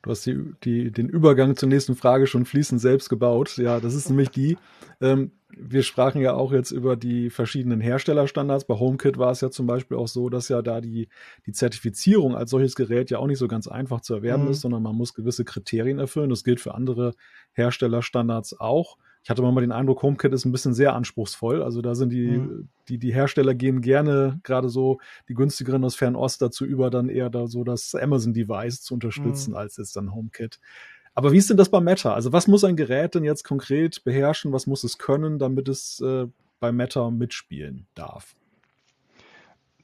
[0.01, 3.57] Du hast die, die, den Übergang zur nächsten Frage schon fließend selbst gebaut.
[3.57, 4.57] Ja, das ist nämlich die.
[4.99, 8.65] Ähm, wir sprachen ja auch jetzt über die verschiedenen Herstellerstandards.
[8.65, 11.07] Bei HomeKit war es ja zum Beispiel auch so, dass ja da die,
[11.45, 14.51] die Zertifizierung als solches Gerät ja auch nicht so ganz einfach zu erwerben mhm.
[14.51, 16.29] ist, sondern man muss gewisse Kriterien erfüllen.
[16.29, 17.13] Das gilt für andere
[17.53, 18.97] Herstellerstandards auch.
[19.23, 21.62] Ich hatte mal den Eindruck, HomeKit ist ein bisschen sehr anspruchsvoll.
[21.62, 22.69] Also da sind die, mhm.
[22.89, 27.29] die, die Hersteller gehen gerne gerade so die günstigeren aus Fernost dazu über, dann eher
[27.29, 29.57] da so das Amazon-Device zu unterstützen, mhm.
[29.57, 30.60] als jetzt dann HomeKit.
[31.13, 32.13] Aber wie ist denn das bei Meta?
[32.13, 34.53] Also was muss ein Gerät denn jetzt konkret beherrschen?
[34.53, 36.27] Was muss es können, damit es äh,
[36.60, 38.36] bei Meta mitspielen darf?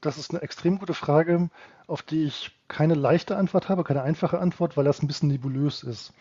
[0.00, 1.50] Das ist eine extrem gute Frage,
[1.86, 5.82] auf die ich keine leichte Antwort habe, keine einfache Antwort, weil das ein bisschen nebulös
[5.82, 6.12] ist.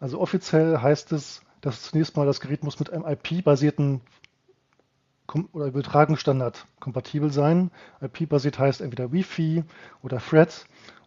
[0.00, 4.00] Also offiziell heißt es, dass zunächst mal das Gerät muss mit einem IP-basierten
[5.52, 7.72] oder Übertragungsstandard kompatibel sein.
[8.00, 9.64] IP-basiert heißt entweder Wi-Fi
[10.00, 10.66] oder Thread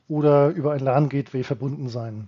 [0.09, 2.27] oder über ein LAN-Gateway verbunden sein.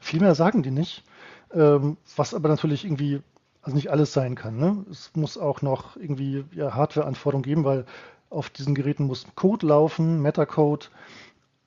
[0.00, 1.04] Viel mehr sagen die nicht,
[1.52, 3.22] ähm, was aber natürlich irgendwie,
[3.62, 4.56] also nicht alles sein kann.
[4.56, 4.84] Ne?
[4.90, 7.86] Es muss auch noch irgendwie ja, Hardware-Anforderungen geben, weil
[8.28, 10.90] auf diesen Geräten muss Code laufen, Metacode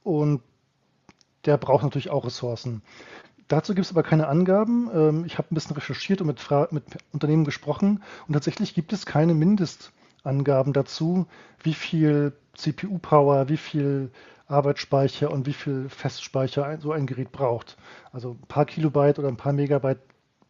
[0.04, 0.42] und
[1.46, 2.82] der braucht natürlich auch Ressourcen.
[3.50, 4.90] Dazu gibt es aber keine Angaben.
[4.94, 9.06] Ähm, ich habe ein bisschen recherchiert und mit, mit, Unternehmen gesprochen und tatsächlich gibt es
[9.06, 11.26] keine Mindestangaben dazu,
[11.62, 14.12] wie viel CPU-Power, wie viel
[14.48, 17.76] Arbeitsspeicher und wie viel Festspeicher so ein Gerät braucht.
[18.12, 20.00] Also ein paar Kilobyte oder ein paar Megabyte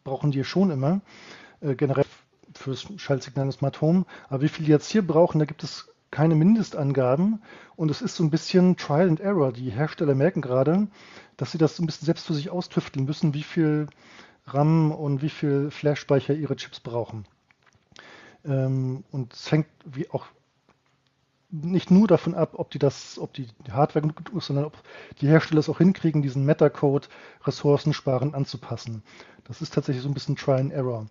[0.03, 1.01] brauchen die schon immer,
[1.61, 2.05] äh, generell
[2.53, 4.05] fürs Schaltsignal des Smart Home.
[4.27, 7.41] Aber wie viel die jetzt hier brauchen, da gibt es keine Mindestangaben
[7.75, 9.51] und es ist so ein bisschen Trial and Error.
[9.51, 10.87] Die Hersteller merken gerade,
[11.37, 13.87] dass sie das so ein bisschen selbst für sich austüfteln müssen, wie viel
[14.45, 17.25] RAM und wie viel Flash-Speicher ihre Chips brauchen.
[18.45, 20.25] Ähm, und es hängt wie auch
[21.51, 24.77] nicht nur davon ab, ob die das, ob die Hardware gut ist, sondern ob
[25.19, 27.09] die Hersteller es auch hinkriegen, diesen Metacode
[27.43, 29.03] ressourcensparend anzupassen.
[29.45, 31.07] Das ist tatsächlich so ein bisschen Try and Error.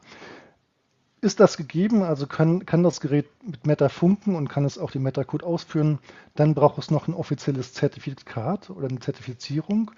[1.21, 4.93] Ist das gegeben, also kann, kann das Gerät mit Meta funken und kann es auch
[4.93, 5.99] den Metacode ausführen,
[6.37, 9.91] dann braucht es noch ein offizielles Zertifikat oder eine Zertifizierung,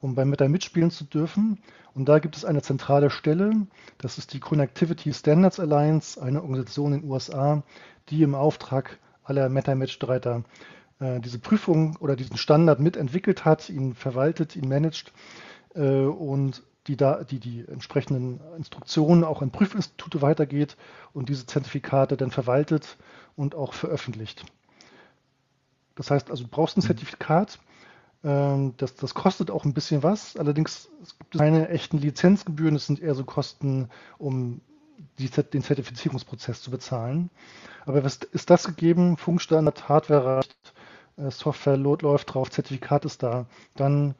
[0.00, 1.58] um bei Meta mitspielen zu dürfen.
[1.94, 3.52] Und da gibt es eine zentrale Stelle,
[3.98, 7.62] das ist die Connectivity Standards Alliance, eine Organisation in den USA,
[8.08, 10.42] die im Auftrag aller Meta-Mitstreiter
[10.98, 15.12] äh, diese Prüfung oder diesen Standard mitentwickelt hat, ihn verwaltet, ihn managt
[15.76, 20.76] äh, und die, da, die die entsprechenden Instruktionen auch an Prüfinstitute weitergeht
[21.12, 22.96] und diese Zertifikate dann verwaltet
[23.36, 24.44] und auch veröffentlicht.
[25.94, 26.86] Das heißt also, du brauchst ein mhm.
[26.86, 27.58] Zertifikat.
[28.22, 30.36] Ähm, das, das kostet auch ein bisschen was.
[30.36, 32.76] Allerdings es gibt keine echten Lizenzgebühren.
[32.76, 34.60] Es sind eher so Kosten, um
[35.18, 37.30] die, den Zertifizierungsprozess zu bezahlen.
[37.86, 39.16] Aber was ist das gegeben?
[39.16, 40.74] Funkstandard, Hardware reicht,
[41.16, 43.46] äh, Software läuft drauf, Zertifikat ist da.
[43.76, 44.14] Dann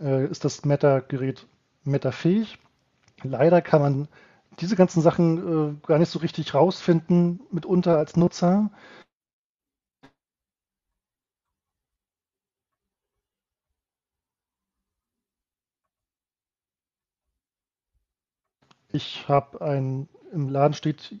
[0.00, 1.46] äh, ist das Meta-Gerät
[1.84, 2.58] metafähig.
[3.22, 4.08] Leider kann man
[4.60, 8.70] diese ganzen Sachen äh, gar nicht so richtig rausfinden, mitunter als Nutzer.
[18.92, 21.16] Ich habe ein, im Laden steht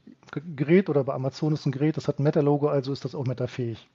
[0.56, 3.26] Gerät oder bei Amazon ist ein Gerät, das hat ein Meta-Logo, also ist das auch
[3.26, 3.88] Meta-fähig.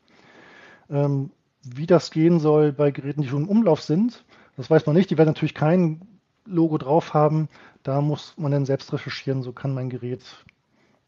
[0.89, 1.31] Ähm,
[1.63, 4.25] wie das gehen soll bei Geräten, die schon im Umlauf sind,
[4.57, 5.09] das weiß man nicht.
[5.11, 7.49] Die werden natürlich keinen Logo drauf haben.
[7.83, 10.23] Da muss man dann selbst recherchieren, so kann mein Gerät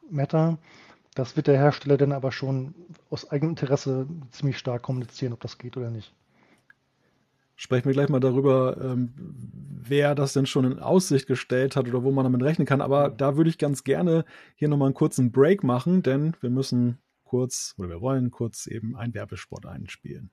[0.09, 0.57] Meta.
[1.15, 2.73] Das wird der Hersteller dann aber schon
[3.09, 6.13] aus eigenem Interesse ziemlich stark kommunizieren, ob das geht oder nicht.
[7.55, 12.03] Sprechen wir gleich mal darüber, ähm, wer das denn schon in Aussicht gestellt hat oder
[12.03, 12.81] wo man damit rechnen kann.
[12.81, 16.97] Aber da würde ich ganz gerne hier nochmal einen kurzen Break machen, denn wir müssen
[17.23, 20.31] kurz oder wir wollen kurz eben einen Werbespot einspielen.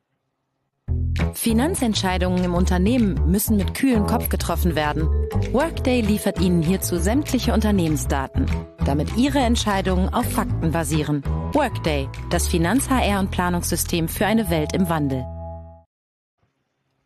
[1.35, 5.09] Finanzentscheidungen im Unternehmen müssen mit kühlem Kopf getroffen werden.
[5.53, 8.47] Workday liefert Ihnen hierzu sämtliche Unternehmensdaten,
[8.85, 11.23] damit Ihre Entscheidungen auf Fakten basieren.
[11.53, 15.25] Workday, das Finanz-HR- und Planungssystem für eine Welt im Wandel.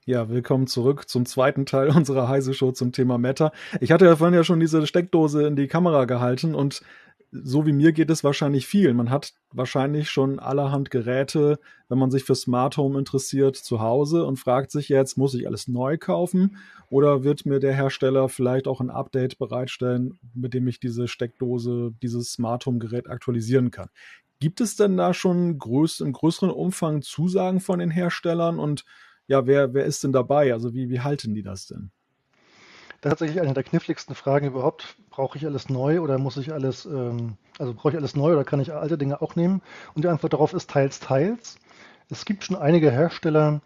[0.04, 3.52] Ja, willkommen zurück zum zweiten Teil unserer Heise Show zum Thema Meta.
[3.80, 6.82] Ich hatte ja vorhin ja schon diese Steckdose in die Kamera gehalten und
[7.33, 8.92] so wie mir geht es wahrscheinlich viel.
[8.92, 14.27] Man hat wahrscheinlich schon allerhand Geräte, wenn man sich für Smart Home interessiert, zu Hause
[14.27, 16.59] und fragt sich jetzt, muss ich alles neu kaufen
[16.90, 21.95] oder wird mir der Hersteller vielleicht auch ein Update bereitstellen, mit dem ich diese Steckdose,
[22.03, 23.88] dieses Smart Home Gerät aktualisieren kann?
[24.38, 28.85] Gibt es denn da schon größ im größeren Umfang Zusagen von den Herstellern und
[29.27, 30.53] ja, wer, wer ist denn dabei?
[30.53, 31.92] Also wie, wie halten die das denn?
[33.02, 34.96] Tatsächlich eine der kniffligsten Fragen überhaupt.
[35.10, 38.44] Brauche ich alles neu oder muss ich alles, ähm, also brauche ich alles neu oder
[38.44, 39.60] kann ich alte Dinge auch nehmen?
[39.94, 41.58] Und die Antwort darauf ist teils, teils.
[42.08, 43.60] Es gibt schon einige Hersteller,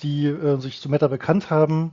[0.00, 1.92] die äh, sich zu Meta bekannt haben.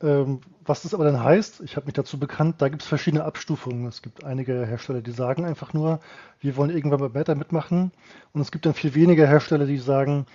[0.00, 3.24] Ähm, was das aber dann heißt, ich habe mich dazu bekannt, da gibt es verschiedene
[3.24, 3.86] Abstufungen.
[3.86, 6.00] Es gibt einige Hersteller, die sagen einfach nur,
[6.40, 7.92] wir wollen irgendwann bei Meta mitmachen.
[8.32, 10.26] Und es gibt dann viel weniger Hersteller, die sagen,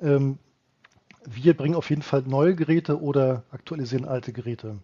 [0.00, 0.38] ähm,
[1.26, 4.78] wir bringen auf jeden Fall neue Geräte oder aktualisieren alte Geräte.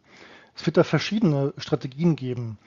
[0.54, 2.58] Es wird da verschiedene Strategien geben.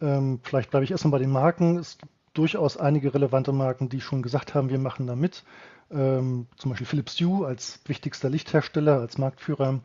[0.00, 1.78] Ähm, vielleicht bleibe ich erstmal bei den Marken.
[1.78, 5.44] Es gibt durchaus einige relevante Marken, die schon gesagt haben, wir machen da mit.
[5.90, 9.80] Ähm, zum Beispiel Philips Hue als wichtigster Lichthersteller, als Marktführer.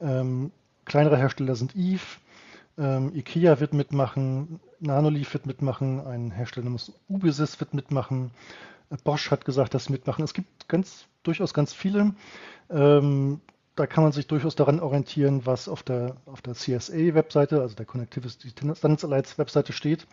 [0.00, 0.50] Ähm,
[0.84, 2.02] kleinere Hersteller sind Eve,
[2.78, 8.30] ähm, IKEA wird mitmachen, Nanoleaf wird mitmachen, ein Hersteller namens Ubisys wird mitmachen,
[9.04, 10.24] Bosch hat gesagt, dass sie mitmachen.
[10.24, 12.14] Es gibt ganz, durchaus ganz viele.
[12.70, 13.40] Ähm,
[13.76, 17.86] da kann man sich durchaus daran orientieren, was auf der, auf der CSA-Webseite, also der
[17.86, 20.06] Connectivity Standards Alliance Webseite steht.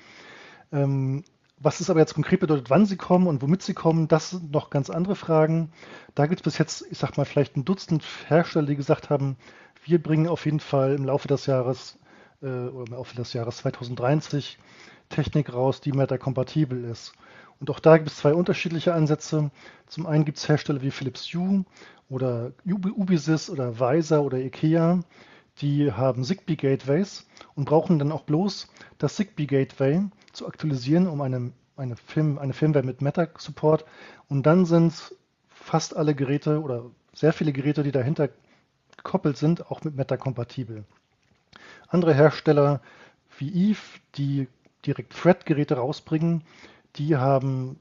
[0.71, 1.23] Ähm,
[1.59, 4.51] was es aber jetzt konkret bedeutet, wann sie kommen und womit sie kommen, das sind
[4.51, 5.71] noch ganz andere Fragen.
[6.13, 9.37] Da gibt es bis jetzt, ich sag mal, vielleicht ein Dutzend Hersteller, die gesagt haben,
[9.85, 11.97] wir bringen auf jeden Fall im Laufe des Jahres
[12.41, 14.57] äh, oder im Laufe des Jahres 2023
[15.07, 17.13] Technik raus, die Meta-kompatibel ist.
[17.63, 19.49] Und auch da gibt es zwei unterschiedliche Ansätze.
[19.87, 21.63] Zum einen gibt es Hersteller wie Philips Hue
[22.09, 24.99] oder Ubisys oder Weiser oder IKEA,
[25.61, 30.03] die haben Zigbee Gateways und brauchen dann auch bloß das Zigbee Gateway
[30.33, 33.85] zu aktualisieren, um eine, eine, Film, eine Firmware mit Meta-Support.
[34.27, 35.15] Und dann sind
[35.47, 38.27] fast alle Geräte oder sehr viele Geräte, die dahinter
[38.97, 40.83] gekoppelt sind, auch mit Meta kompatibel.
[41.87, 42.81] Andere Hersteller
[43.37, 43.79] wie Eve,
[44.15, 44.49] die
[44.85, 46.43] direkt Thread-Geräte rausbringen,
[46.95, 47.79] die haben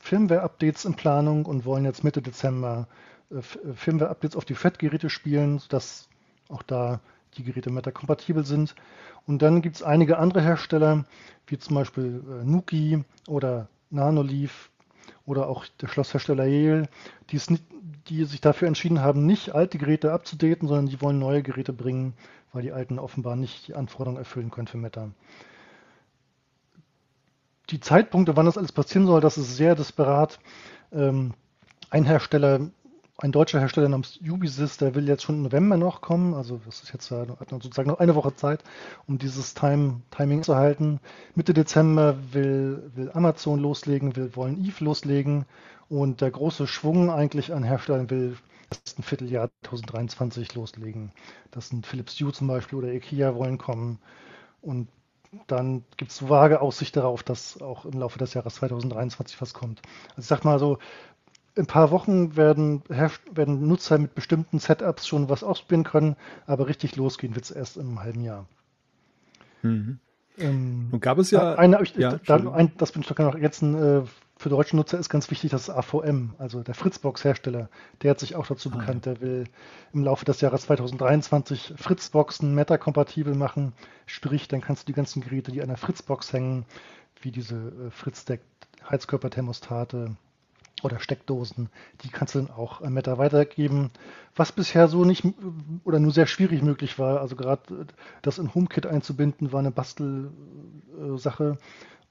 [0.00, 2.88] Firmware-Updates in Planung und wollen jetzt Mitte Dezember
[3.30, 6.08] äh, Firmware-Updates auf die FAT-Geräte spielen, sodass
[6.48, 7.00] auch da
[7.36, 8.74] die Geräte Meta-kompatibel sind.
[9.26, 11.04] Und dann gibt es einige andere Hersteller,
[11.46, 14.70] wie zum Beispiel äh, Nuki oder Nanoleaf
[15.24, 16.88] oder auch der Schlosshersteller Yale,
[17.30, 17.64] die, nicht,
[18.08, 22.14] die sich dafür entschieden haben, nicht alte Geräte abzudaten, sondern die wollen neue Geräte bringen,
[22.52, 25.10] weil die alten offenbar nicht die Anforderungen erfüllen können für Meta.
[27.70, 30.38] Die Zeitpunkte, wann das alles passieren soll, das ist sehr disparat.
[30.92, 31.34] Ähm,
[31.90, 32.70] ein Hersteller
[33.18, 36.34] ein deutscher Hersteller namens Ubisys, der will jetzt schon im November noch kommen.
[36.34, 38.62] Also das ist jetzt hat sozusagen noch eine Woche Zeit,
[39.06, 41.00] um dieses Time, Timing zu halten.
[41.34, 45.46] Mitte Dezember will, will Amazon loslegen, will wollen Eve loslegen
[45.88, 48.36] und der große Schwung eigentlich an Herstellern will
[48.98, 51.12] ein Vierteljahr 2023 loslegen.
[51.52, 53.98] Das sind Philips Hue zum Beispiel oder IKEA wollen kommen
[54.60, 54.88] und
[55.46, 59.82] dann gibt es vage Aussicht darauf, dass auch im Laufe des Jahres 2023 was kommt.
[60.10, 60.78] Also ich sag mal so,
[61.54, 66.16] in ein paar Wochen werden, werden Nutzer mit bestimmten Setups schon was ausprobieren können,
[66.46, 68.46] aber richtig losgehen wird es erst im halben Jahr.
[69.62, 69.98] Mhm.
[70.38, 71.54] Ähm, Und gab es ja.
[71.54, 73.74] Eine, ich, ja dann, ein, das bin ich doch noch ergänzen.
[73.74, 74.02] Äh,
[74.38, 77.70] für deutsche Nutzer ist ganz wichtig, dass AVM, also der Fritzbox-Hersteller,
[78.02, 79.06] der hat sich auch dazu ah, bekannt.
[79.06, 79.44] Der will
[79.94, 83.72] im Laufe des Jahres 2023 Fritzboxen Meta-kompatibel machen.
[84.04, 86.66] Sprich, dann kannst du die ganzen Geräte, die an der Fritzbox hängen,
[87.22, 88.40] wie diese äh, Fritz-Deck
[88.88, 90.16] Heizkörperthermostate,
[90.82, 91.70] oder Steckdosen,
[92.02, 93.90] die kannst du dann auch an Meta weitergeben,
[94.34, 95.24] was bisher so nicht
[95.84, 97.20] oder nur sehr schwierig möglich war.
[97.20, 97.86] Also gerade
[98.22, 101.56] das in HomeKit einzubinden war eine Bastelsache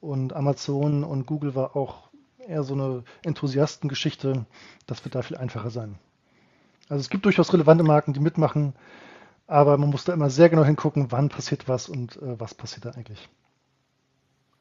[0.02, 2.10] und Amazon und Google war auch
[2.48, 4.46] eher so eine Enthusiastengeschichte.
[4.86, 5.98] Das wird da viel einfacher sein.
[6.90, 8.74] Also es gibt durchaus relevante Marken, die mitmachen,
[9.48, 12.86] aber man muss da immer sehr genau hingucken, wann passiert was und äh, was passiert
[12.86, 13.30] da eigentlich.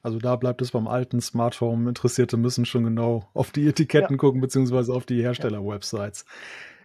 [0.03, 1.89] Also da bleibt es beim alten Smart Home.
[1.89, 4.18] Interessierte müssen schon genau auf die Etiketten ja.
[4.18, 6.26] gucken, beziehungsweise auf die Hersteller-Websites.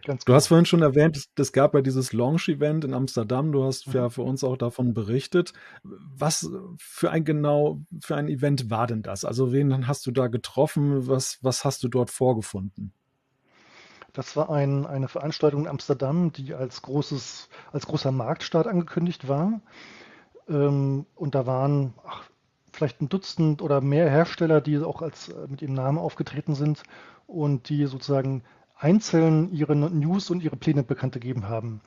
[0.04, 3.52] Ganz du hast vorhin schon erwähnt, es gab ja dieses Launch-Event in Amsterdam.
[3.52, 3.92] Du hast mhm.
[3.94, 5.52] ja für uns auch davon berichtet.
[5.82, 9.24] Was für ein genau, für ein Event war denn das?
[9.24, 11.06] Also wen hast du da getroffen?
[11.08, 12.92] Was, was hast du dort vorgefunden?
[14.12, 19.60] Das war ein, eine Veranstaltung in Amsterdam, die als großes, als großer Marktstart angekündigt war.
[20.48, 22.24] Ähm, und da waren, ach,
[22.72, 26.82] vielleicht ein Dutzend oder mehr Hersteller, die auch als mit ihrem Namen aufgetreten sind
[27.26, 28.42] und die sozusagen
[28.80, 31.80] einzeln ihre News und ihre Pläne bekannt gegeben haben.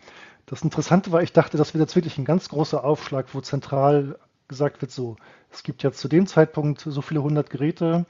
[0.46, 4.20] Das Interessante war, ich dachte, das wird jetzt wirklich ein ganz großer Aufschlag, wo zentral
[4.48, 5.16] gesagt wird, so,
[5.52, 8.06] es gibt jetzt zu dem Zeitpunkt so viele hundert Geräte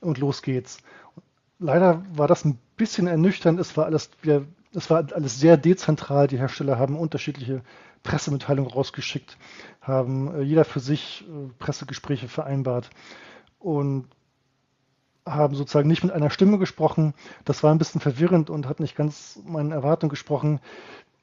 [0.00, 0.78] und los geht's.
[1.58, 3.60] Leider war das ein bisschen ernüchternd.
[3.60, 4.10] Es war alles,
[4.72, 6.26] es war alles sehr dezentral.
[6.26, 7.62] Die Hersteller haben unterschiedliche
[8.02, 9.36] Pressemitteilung rausgeschickt,
[9.80, 12.90] haben äh, jeder für sich äh, Pressegespräche vereinbart
[13.58, 14.06] und
[15.26, 17.14] haben sozusagen nicht mit einer Stimme gesprochen.
[17.44, 20.60] Das war ein bisschen verwirrend und hat nicht ganz meinen Erwartungen gesprochen.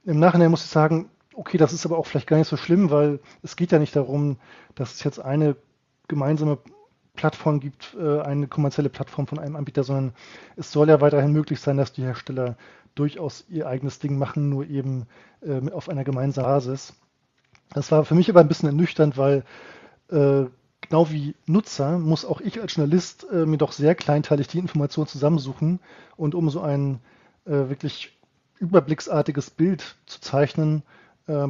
[0.03, 2.89] Im Nachhinein muss ich sagen, okay, das ist aber auch vielleicht gar nicht so schlimm,
[2.89, 4.37] weil es geht ja nicht darum,
[4.75, 5.55] dass es jetzt eine
[6.07, 6.57] gemeinsame
[7.15, 10.13] Plattform gibt, äh, eine kommerzielle Plattform von einem Anbieter, sondern
[10.55, 12.57] es soll ja weiterhin möglich sein, dass die Hersteller
[12.95, 15.07] durchaus ihr eigenes Ding machen, nur eben
[15.41, 16.93] äh, auf einer gemeinsamen Basis.
[17.73, 19.43] Das war für mich aber ein bisschen ernüchternd, weil
[20.09, 20.45] äh,
[20.91, 25.07] genau wie Nutzer muss auch ich als Journalist äh, mir doch sehr kleinteilig die Informationen
[25.07, 25.79] zusammensuchen
[26.17, 26.99] und um so ein
[27.45, 28.11] äh, wirklich
[28.59, 30.83] überblicksartiges Bild zu zeichnen,
[31.27, 31.47] äh,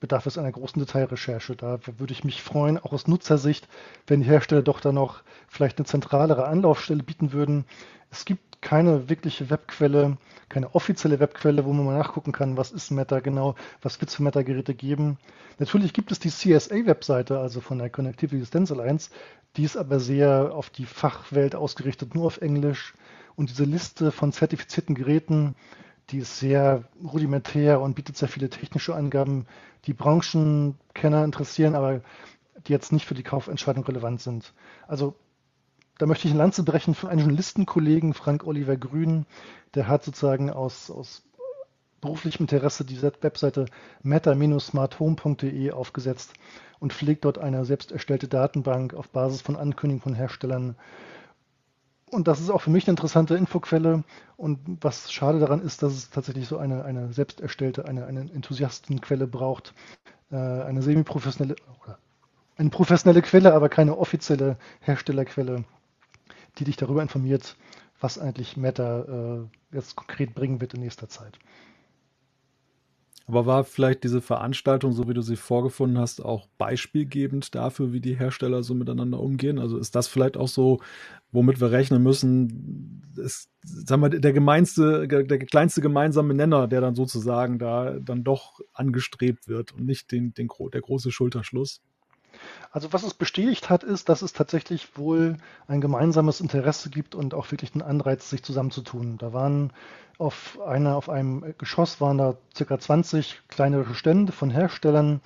[0.00, 1.56] bedarf es einer großen Detailrecherche.
[1.56, 3.68] Da würde ich mich freuen, auch aus Nutzersicht,
[4.06, 7.64] wenn die Hersteller doch da noch vielleicht eine zentralere Anlaufstelle bieten würden.
[8.10, 10.16] Es gibt keine wirkliche Webquelle,
[10.48, 14.16] keine offizielle Webquelle, wo man mal nachgucken kann, was ist Meta genau, was wird es
[14.16, 15.18] für Meta-Geräte geben.
[15.58, 19.10] Natürlich gibt es die CSA-Webseite, also von der Connectivity Distance Alliance,
[19.56, 22.94] die ist aber sehr auf die Fachwelt ausgerichtet, nur auf Englisch.
[23.36, 25.54] Und diese Liste von zertifizierten Geräten,
[26.10, 29.46] die ist sehr rudimentär und bietet sehr viele technische Angaben,
[29.86, 32.00] die Branchenkenner interessieren, aber
[32.66, 34.54] die jetzt nicht für die Kaufentscheidung relevant sind.
[34.86, 35.14] Also
[35.98, 39.26] da möchte ich eine Lanze brechen für einen Journalistenkollegen, Frank Oliver Grün,
[39.74, 41.22] der hat sozusagen aus, aus
[42.00, 43.66] beruflichem Interesse diese Webseite
[44.02, 46.34] meta-smarthome.de aufgesetzt
[46.78, 50.76] und pflegt dort eine selbst erstellte Datenbank auf Basis von Ankündigungen von Herstellern.
[52.10, 54.04] Und das ist auch für mich eine interessante Infoquelle.
[54.36, 58.20] Und was schade daran ist, dass es tatsächlich so eine, eine selbst erstellte, eine, eine
[58.20, 59.74] Enthusiastenquelle braucht,
[60.30, 61.56] äh, eine semi-professionelle,
[62.56, 65.64] eine professionelle Quelle, aber keine offizielle Herstellerquelle
[66.58, 67.56] die dich darüber informiert,
[68.00, 71.38] was eigentlich Meta äh, jetzt konkret bringen wird in nächster Zeit.
[73.28, 78.00] Aber war vielleicht diese Veranstaltung, so wie du sie vorgefunden hast, auch beispielgebend dafür, wie
[78.00, 79.58] die Hersteller so miteinander umgehen?
[79.58, 80.80] Also ist das vielleicht auch so,
[81.32, 86.94] womit wir rechnen müssen, ist, sagen wir, der gemeinste, der kleinste gemeinsame Nenner, der dann
[86.94, 91.82] sozusagen da dann doch angestrebt wird und nicht den, den, der große Schulterschluss?
[92.70, 95.36] Also was es bestätigt hat, ist, dass es tatsächlich wohl
[95.68, 99.18] ein gemeinsames Interesse gibt und auch wirklich einen Anreiz, sich zusammenzutun.
[99.18, 99.72] Da waren
[100.18, 105.20] auf, einer, auf einem Geschoss waren da circa 20 kleinere Stände von Herstellern,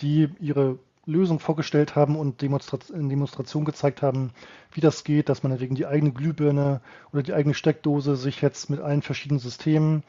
[0.00, 4.32] die ihre Lösung vorgestellt haben und Demonstra in Demonstration gezeigt haben,
[4.72, 6.80] wie das geht, dass man wegen die eigene Glühbirne
[7.12, 10.04] oder die eigene Steckdose sich jetzt mit allen verschiedenen Systemen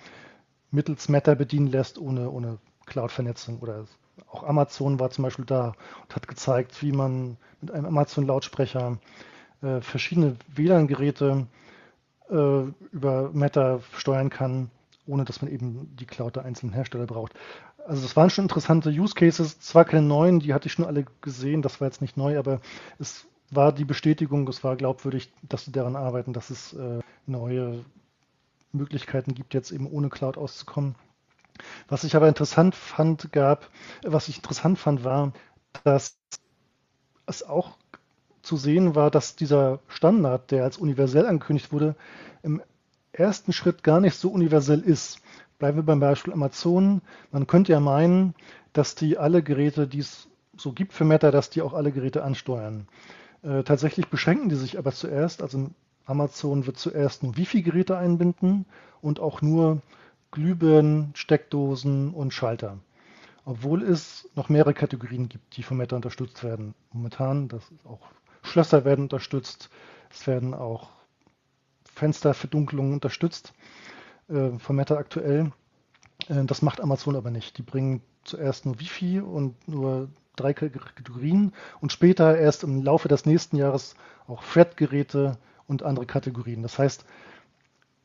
[0.69, 3.85] mittels Matter bedienen lässt, ohne, ohne Cloud-Vernetzung oder
[4.29, 8.97] auch Amazon war zum Beispiel da und hat gezeigt, wie man mit einem Amazon-Lautsprecher
[9.61, 11.47] äh, verschiedene WLAN-Geräte
[12.29, 14.71] äh, über Meta steuern kann,
[15.05, 17.33] ohne dass man eben die Cloud der einzelnen Hersteller braucht.
[17.87, 21.05] Also das waren schon interessante Use Cases, zwar keine neuen, die hatte ich schon alle
[21.21, 22.61] gesehen, das war jetzt nicht neu, aber
[22.99, 27.83] es war die Bestätigung, es war glaubwürdig, dass sie daran arbeiten, dass es äh, neue
[28.71, 30.95] Möglichkeiten gibt, jetzt eben ohne Cloud auszukommen.
[31.87, 33.69] Was ich aber interessant fand, gab,
[34.03, 35.33] was ich interessant fand, war,
[35.83, 36.17] dass
[37.25, 37.77] es auch
[38.41, 41.95] zu sehen war, dass dieser Standard, der als universell angekündigt wurde,
[42.43, 42.61] im
[43.11, 45.19] ersten Schritt gar nicht so universell ist.
[45.59, 47.01] Bleiben wir beim Beispiel Amazon.
[47.31, 48.33] Man könnte ja meinen,
[48.73, 50.27] dass die alle Geräte, die es
[50.57, 52.87] so gibt für Meta, dass die auch alle Geräte ansteuern.
[53.43, 55.69] Äh, tatsächlich beschränken die sich aber zuerst, also
[56.05, 58.65] Amazon wird zuerst nur Wifi-Geräte einbinden
[59.01, 59.81] und auch nur
[60.31, 62.79] Glühbirnen, Steckdosen und Schalter.
[63.45, 66.73] Obwohl es noch mehrere Kategorien gibt, die von Meta unterstützt werden.
[66.93, 67.99] Momentan, das auch
[68.43, 69.69] Schlösser werden unterstützt,
[70.09, 70.89] es werden auch
[71.85, 73.53] Fensterverdunkelungen unterstützt
[74.29, 75.51] äh, von Meta aktuell.
[76.27, 77.57] Äh, das macht Amazon aber nicht.
[77.57, 83.25] Die bringen zuerst nur Wifi und nur drei Kategorien und später erst im Laufe des
[83.25, 83.95] nächsten Jahres
[84.27, 86.61] auch Thread-Geräte und andere Kategorien.
[86.61, 87.05] Das heißt,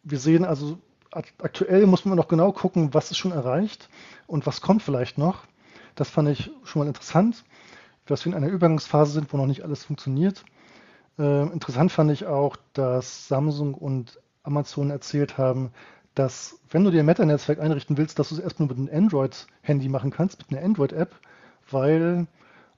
[0.03, 0.79] wir sehen also
[1.17, 3.89] aktuell muss man noch genau gucken, was ist schon erreicht
[4.27, 5.45] und was kommt vielleicht noch.
[5.95, 7.45] Das fand ich schon mal interessant,
[8.07, 10.45] dass wir in einer Übergangsphase sind, wo noch nicht alles funktioniert.
[11.19, 15.73] Äh, interessant fand ich auch, dass Samsung und Amazon erzählt haben,
[16.15, 19.89] dass wenn du dir ein Meta-Netzwerk einrichten willst, dass du es erstmal mit einem Android-Handy
[19.89, 21.15] machen kannst, mit einer Android-App,
[21.71, 22.27] weil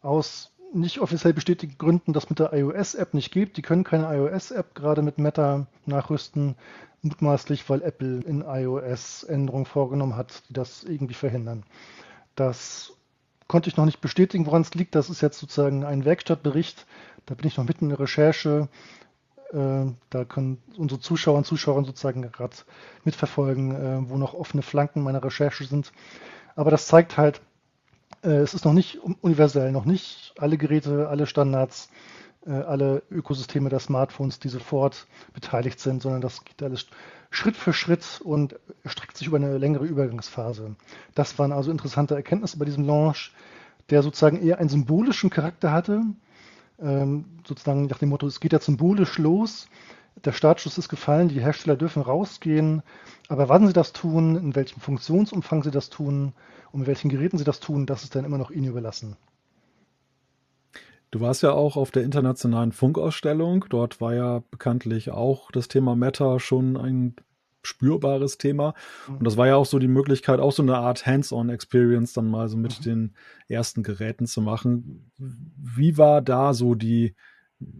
[0.02, 3.56] aus nicht offiziell bestätigten Gründen das mit der iOS-App nicht gibt.
[3.56, 6.56] Die können keine iOS-App gerade mit Meta nachrüsten
[7.02, 11.64] mutmaßlich, weil Apple in iOS Änderungen vorgenommen hat, die das irgendwie verhindern.
[12.34, 12.92] Das
[13.46, 14.94] konnte ich noch nicht bestätigen, woran es liegt.
[14.94, 16.86] Das ist jetzt sozusagen ein Werkstattbericht.
[17.26, 18.68] Da bin ich noch mitten in der Recherche.
[19.52, 22.56] Äh, da können unsere Zuschauer und Zuschauer sozusagen gerade
[23.04, 25.92] mitverfolgen, äh, wo noch offene Flanken meiner Recherche sind.
[26.54, 27.40] Aber das zeigt halt,
[28.22, 31.90] es ist noch nicht universell, noch nicht alle Geräte, alle Standards
[32.48, 36.86] äh, alle Ökosysteme der Smartphones, die sofort beteiligt sind, sondern das geht alles
[37.30, 40.76] Schritt für Schritt und streckt sich über eine längere Übergangsphase.
[41.14, 43.34] Das waren also interessante Erkenntnisse bei diesem Launch,
[43.90, 46.02] der sozusagen eher einen symbolischen Charakter hatte,
[46.80, 49.68] ähm, sozusagen nach dem Motto, es geht ja symbolisch los,
[50.24, 52.82] der Startschuss ist gefallen, die Hersteller dürfen rausgehen,
[53.28, 56.32] aber wann sie das tun, in welchem Funktionsumfang sie das tun
[56.72, 59.16] und mit welchen Geräten sie das tun, das ist dann immer noch ihnen überlassen.
[61.10, 63.64] Du warst ja auch auf der internationalen Funkausstellung.
[63.70, 67.16] Dort war ja bekanntlich auch das Thema Meta schon ein
[67.62, 68.74] spürbares Thema.
[69.08, 72.48] Und das war ja auch so die Möglichkeit, auch so eine Art Hands-on-Experience dann mal
[72.48, 72.84] so mit mhm.
[72.84, 73.14] den
[73.48, 75.10] ersten Geräten zu machen.
[75.16, 77.14] Wie war da so die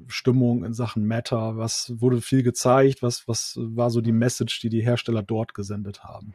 [0.07, 1.57] Stimmung in Sachen Meta?
[1.57, 3.03] Was wurde viel gezeigt?
[3.03, 6.35] Was, was war so die Message, die die Hersteller dort gesendet haben?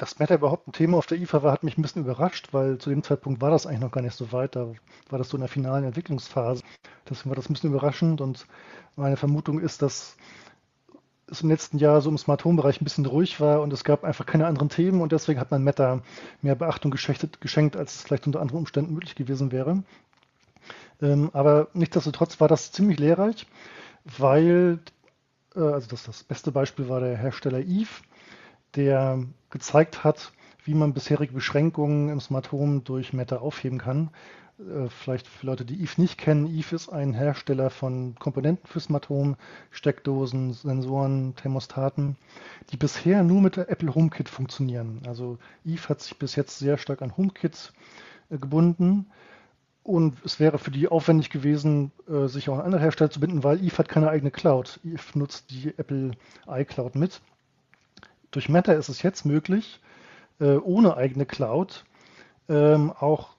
[0.00, 2.78] dass Meta überhaupt ein Thema auf der IFA war, hat mich ein bisschen überrascht, weil
[2.78, 4.56] zu dem Zeitpunkt war das eigentlich noch gar nicht so weit.
[4.56, 4.72] Da
[5.10, 6.62] war das so in der finalen Entwicklungsphase.
[7.08, 8.46] Deswegen war das ein bisschen überraschend und
[8.96, 10.16] meine Vermutung ist, dass
[11.26, 13.84] es im letzten Jahr so im Smart Home Bereich ein bisschen ruhig war und es
[13.84, 16.00] gab einfach keine anderen Themen und deswegen hat man Meta
[16.40, 19.84] mehr Beachtung geschenkt, geschenkt als es vielleicht unter anderen Umständen möglich gewesen wäre.
[21.02, 23.46] Ähm, aber nichtsdestotrotz war das ziemlich lehrreich,
[24.04, 24.80] weil,
[25.56, 27.88] äh, also das, das beste Beispiel war der Hersteller Eve
[28.76, 30.32] der gezeigt hat,
[30.64, 34.10] wie man bisherige Beschränkungen im Smart Home durch Meta aufheben kann.
[34.58, 38.80] Äh, vielleicht für Leute, die Eve nicht kennen, Eve ist ein Hersteller von Komponenten für
[38.80, 39.36] Smart Home,
[39.70, 42.16] Steckdosen, Sensoren, Thermostaten,
[42.70, 45.02] die bisher nur mit der Apple HomeKit funktionieren.
[45.06, 47.72] Also Eve hat sich bis jetzt sehr stark an HomeKit
[48.28, 49.06] äh, gebunden.
[49.82, 53.42] Und es wäre für die aufwendig gewesen, äh, sich auch an andere Hersteller zu binden,
[53.44, 54.78] weil Eve hat keine eigene Cloud.
[54.84, 56.12] Eve nutzt die Apple
[56.46, 57.20] iCloud mit.
[58.30, 59.80] Durch Meta ist es jetzt möglich,
[60.38, 61.84] äh, ohne eigene Cloud
[62.48, 63.30] ähm, auch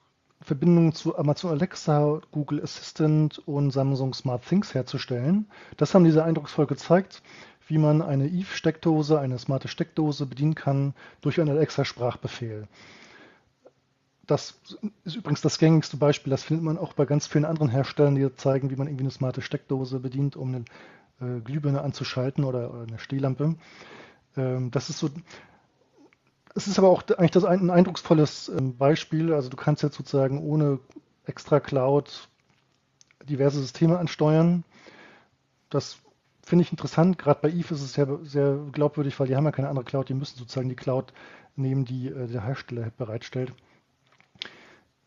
[0.41, 5.47] Verbindungen zu Amazon Alexa, Google Assistant und Samsung Smart Things herzustellen.
[5.77, 7.21] Das haben diese eindrucksvoll gezeigt,
[7.67, 12.67] wie man eine Eve-Steckdose, eine smarte Steckdose bedienen kann durch einen Alexa-Sprachbefehl.
[14.31, 14.55] Das
[15.03, 16.31] ist übrigens das gängigste Beispiel.
[16.31, 19.11] Das findet man auch bei ganz vielen anderen Herstellern, die zeigen, wie man irgendwie eine
[19.11, 20.63] smarte Steckdose bedient, um eine
[21.19, 23.57] äh, Glühbirne anzuschalten oder, oder eine Stehlampe.
[24.37, 25.09] Ähm, das ist so.
[26.55, 29.33] Es ist aber auch eigentlich das ein, ein eindrucksvolles ähm, Beispiel.
[29.33, 30.79] Also du kannst jetzt sozusagen ohne
[31.25, 32.29] extra Cloud
[33.23, 34.63] diverse Systeme ansteuern.
[35.69, 35.97] Das
[36.41, 37.17] finde ich interessant.
[37.17, 40.07] Gerade bei Eve ist es sehr, sehr glaubwürdig, weil die haben ja keine andere Cloud.
[40.07, 41.11] Die müssen sozusagen die Cloud
[41.57, 43.51] nehmen, die äh, der Hersteller bereitstellt.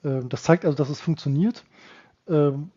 [0.05, 1.65] Ähm, das zeigt also, dass es funktioniert.
[2.29, 2.71] Ähm,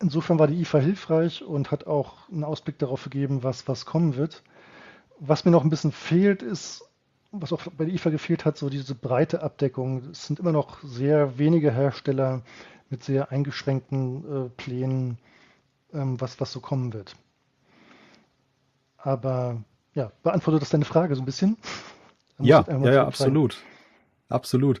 [0.00, 4.16] insofern war die IFA hilfreich und hat auch einen Ausblick darauf gegeben, was, was kommen
[4.16, 4.42] wird.
[5.18, 6.84] Was mir noch ein bisschen fehlt, ist,
[7.32, 10.10] was auch bei der IFA gefehlt hat, so diese breite Abdeckung.
[10.10, 12.42] Es sind immer noch sehr wenige Hersteller
[12.90, 15.18] mit sehr eingeschränkten äh, Plänen,
[15.92, 17.16] ähm, was, was so kommen wird.
[18.98, 19.62] Aber
[19.94, 21.56] ja, beantwortet das deine Frage so ein bisschen?
[22.38, 23.56] Ja, ja, ja, absolut.
[24.28, 24.80] Absolut.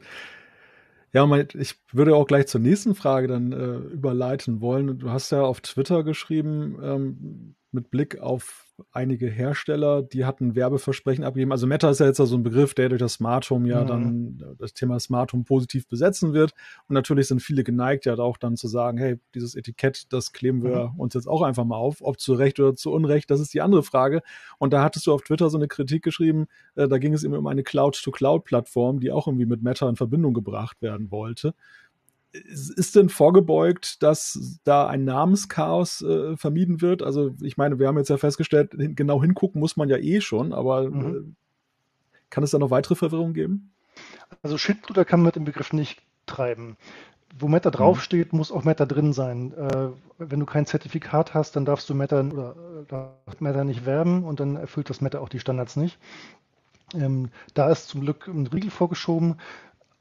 [1.16, 4.98] Ja, ich würde auch gleich zur nächsten Frage dann äh, überleiten wollen.
[4.98, 11.24] Du hast ja auf Twitter geschrieben, ähm, mit Blick auf einige Hersteller, die hatten Werbeversprechen
[11.24, 11.52] abgegeben.
[11.52, 13.86] Also Meta ist ja jetzt so ein Begriff, der durch das Smart Home ja mhm.
[13.86, 16.52] dann das Thema Smart Home positiv besetzen wird.
[16.88, 20.62] Und natürlich sind viele geneigt, ja auch dann zu sagen, hey, dieses Etikett, das kleben
[20.62, 21.00] wir mhm.
[21.00, 21.98] uns jetzt auch einfach mal auf.
[22.00, 24.22] Ob zu Recht oder zu Unrecht, das ist die andere Frage.
[24.58, 27.38] Und da hattest du auf Twitter so eine Kritik geschrieben, äh, da ging es immer
[27.38, 31.54] um eine Cloud-to-Cloud-Plattform, die auch irgendwie mit Meta in Verbindung gebracht werden wollte
[32.44, 37.02] ist denn vorgebeugt, dass da ein Namenschaos äh, vermieden wird?
[37.02, 40.52] Also ich meine, wir haben jetzt ja festgestellt, genau hingucken muss man ja eh schon,
[40.52, 41.06] aber mhm.
[41.06, 41.34] äh,
[42.30, 43.72] kann es da noch weitere Verwirrung geben?
[44.42, 46.76] Also Schindluder kann man mit dem Begriff nicht treiben.
[47.38, 47.74] Wo Meta mhm.
[47.74, 49.52] draufsteht, muss auch Meta drin sein.
[49.52, 52.54] Äh, wenn du kein Zertifikat hast, dann darfst du Meta oder
[52.90, 55.98] äh, Meta nicht werben und dann erfüllt das Meta auch die Standards nicht.
[56.94, 59.36] Ähm, da ist zum Glück ein Riegel vorgeschoben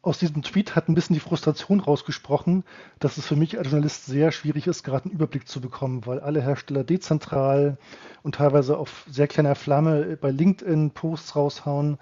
[0.06, 2.64] aus diesem Tweet hat ein bisschen die Frustration rausgesprochen,
[3.00, 6.20] dass es für mich als Journalist sehr schwierig ist, gerade einen Überblick zu bekommen, weil
[6.20, 7.78] alle Hersteller dezentral
[8.22, 11.98] und teilweise auf sehr kleiner Flamme bei LinkedIn Posts raushauen,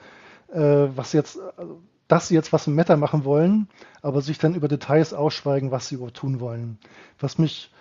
[0.52, 1.40] äh, was jetzt,
[2.10, 3.70] dass sie jetzt was im Meta machen wollen,
[4.02, 6.80] aber sich dann über Details ausschweigen, was sie überhaupt tun wollen.
[7.20, 7.72] Was mich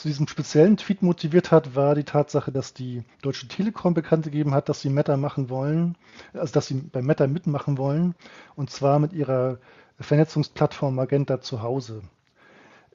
[0.00, 4.54] zu diesem speziellen Tweet motiviert hat, war die Tatsache, dass die Deutsche Telekom bekannt gegeben
[4.54, 5.94] hat, dass sie Meta machen wollen,
[6.32, 8.14] also dass sie bei Meta mitmachen wollen,
[8.56, 9.58] und zwar mit ihrer
[9.98, 12.00] Vernetzungsplattform Magenta zu Hause.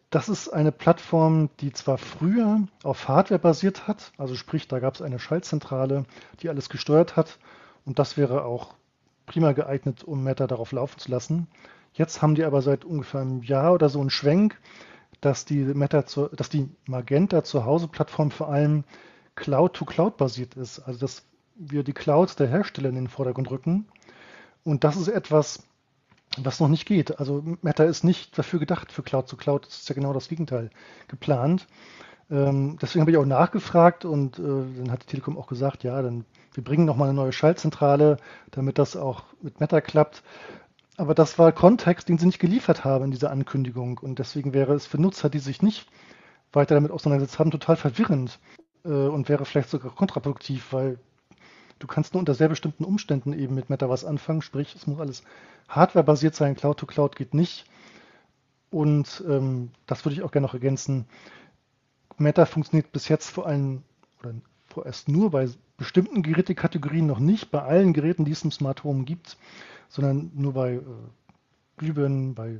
[0.10, 4.96] Das ist eine Plattform, die zwar früher auf Hardware basiert hat, also sprich, da gab
[4.96, 6.06] es eine Schaltzentrale,
[6.42, 7.38] die alles gesteuert hat,
[7.86, 8.74] und das wäre auch
[9.28, 11.48] prima geeignet, um Meta darauf laufen zu lassen.
[11.94, 14.60] Jetzt haben die aber seit ungefähr einem Jahr oder so einen Schwenk,
[15.26, 18.84] dass die, Meta zu, dass die Magenta Zuhause-Plattform vor allem
[19.36, 20.80] Cloud-to-Cloud basiert ist.
[20.80, 21.24] Also dass
[21.56, 23.88] wir die Clouds der Hersteller in den Vordergrund rücken.
[24.64, 25.64] Und das ist etwas,
[26.38, 27.20] was noch nicht geht.
[27.20, 29.66] Also Meta ist nicht dafür gedacht für Cloud-to-Cloud.
[29.66, 30.70] Das ist ja genau das Gegenteil
[31.08, 31.68] geplant.
[32.30, 36.02] Ähm, deswegen habe ich auch nachgefragt und äh, dann hat die Telekom auch gesagt, ja,
[36.02, 38.18] dann wir bringen nochmal eine neue Schaltzentrale,
[38.52, 40.24] damit das auch mit Meta klappt.
[40.98, 43.98] Aber das war Kontext, den sie nicht geliefert haben in dieser Ankündigung.
[43.98, 45.88] Und deswegen wäre es für Nutzer, die sich nicht
[46.54, 48.40] weiter damit auseinandergesetzt haben, total verwirrend
[48.86, 50.98] äh, und wäre vielleicht sogar kontraproduktiv, weil
[51.80, 54.42] du kannst nur unter sehr bestimmten Umständen eben mit Meta was anfangen.
[54.42, 55.24] Sprich, es muss alles
[55.68, 56.56] hardwarebasiert sein.
[56.56, 57.66] Cloud-to-Cloud -Cloud geht nicht.
[58.72, 61.08] Und ähm, das würde ich auch gerne noch ergänzen.
[62.18, 63.84] Meta funktioniert bis jetzt vor allem
[64.22, 64.34] oder
[64.76, 69.04] vorerst nur bei bestimmten Gerätekategorien noch nicht, bei allen Geräten, die es im Smart Home
[69.04, 69.38] gibt
[69.90, 70.82] sondern nur bei äh,
[71.78, 72.60] Glühbirnen, bei,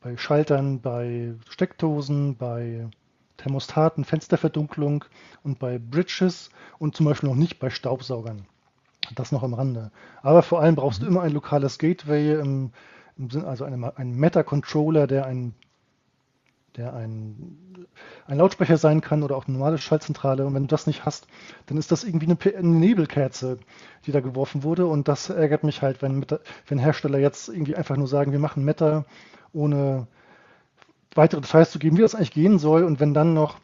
[0.00, 2.88] bei Schaltern, bei Steckdosen, bei
[3.36, 5.04] Thermostaten, Fensterverdunklung
[5.42, 8.46] und bei Bridges und zum Beispiel noch nicht bei Staubsaugern.
[9.14, 9.90] Das noch am Rande.
[10.22, 11.12] Aber vor allem brauchst du mhm.
[11.12, 12.72] immer ein lokales Gateway, im,
[13.18, 15.54] im Sinn, also eine, einen Meta-Controller, der ein
[16.76, 17.86] der ein,
[18.26, 20.46] ein Lautsprecher sein kann oder auch eine normale Schaltzentrale.
[20.46, 21.26] Und wenn du das nicht hast,
[21.66, 23.58] dann ist das irgendwie eine, eine Nebelkerze,
[24.04, 24.86] die da geworfen wurde.
[24.86, 26.24] Und das ärgert mich halt, wenn,
[26.66, 29.04] wenn Hersteller jetzt irgendwie einfach nur sagen, wir machen Meta,
[29.52, 30.06] ohne
[31.14, 32.84] weitere Details zu geben, wie das eigentlich gehen soll.
[32.84, 33.58] Und wenn dann noch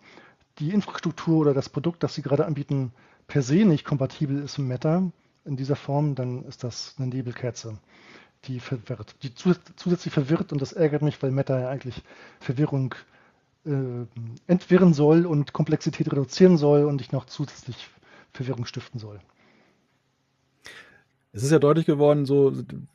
[0.58, 2.92] die Infrastruktur oder das Produkt, das sie gerade anbieten,
[3.26, 5.10] per se nicht kompatibel ist mit Meta
[5.44, 7.78] in dieser Form, dann ist das eine Nebelkerze
[8.44, 12.02] die verwirrt, die zusätzlich verwirrt und das ärgert mich, weil Meta ja eigentlich
[12.40, 12.94] Verwirrung
[13.64, 14.06] äh,
[14.46, 17.88] entwirren soll und Komplexität reduzieren soll und nicht noch zusätzlich
[18.32, 19.20] Verwirrung stiften soll.
[21.32, 22.52] Es ist ja deutlich geworden, so,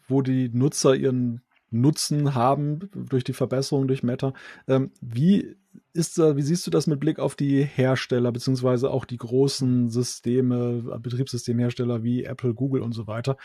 [0.08, 1.42] wo die Nutzer ihren
[1.72, 4.34] Nutzen haben durch die Verbesserung durch Meta.
[4.68, 5.56] Ähm, wie
[5.94, 9.90] ist da, wie siehst du das mit Blick auf die Hersteller, beziehungsweise auch die großen
[9.90, 13.38] Systeme, Betriebssystemhersteller wie Apple, Google und so weiter?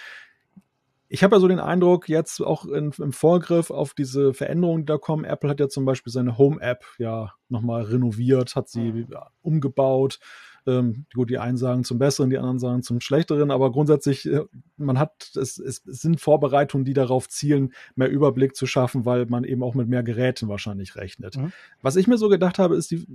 [1.13, 4.87] Ich habe ja so den Eindruck, jetzt auch in, im Vorgriff auf diese Veränderungen, die
[4.87, 9.09] da kommen, Apple hat ja zum Beispiel seine Home-App ja nochmal renoviert, hat sie mhm.
[9.43, 10.21] umgebaut,
[10.67, 14.45] ähm, gut, die einen sagen zum Besseren, die anderen sagen zum Schlechteren, aber grundsätzlich, äh,
[14.79, 19.27] man hat, es, es, es sind Vorbereitungen, die darauf zielen, mehr Überblick zu schaffen, weil
[19.27, 21.37] man eben auch mit mehr Geräten wahrscheinlich rechnet.
[21.37, 21.53] Mhm.
[21.83, 23.07] Was ich mir so gedacht habe, ist die,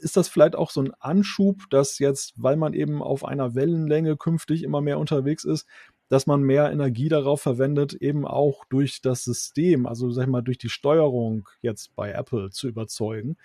[0.00, 4.18] ist das vielleicht auch so ein Anschub, dass jetzt, weil man eben auf einer Wellenlänge
[4.18, 5.66] künftig immer mehr unterwegs ist,
[6.08, 10.42] dass man mehr Energie darauf verwendet, eben auch durch das System, also sag ich mal,
[10.42, 13.36] durch die Steuerung jetzt bei Apple zu überzeugen.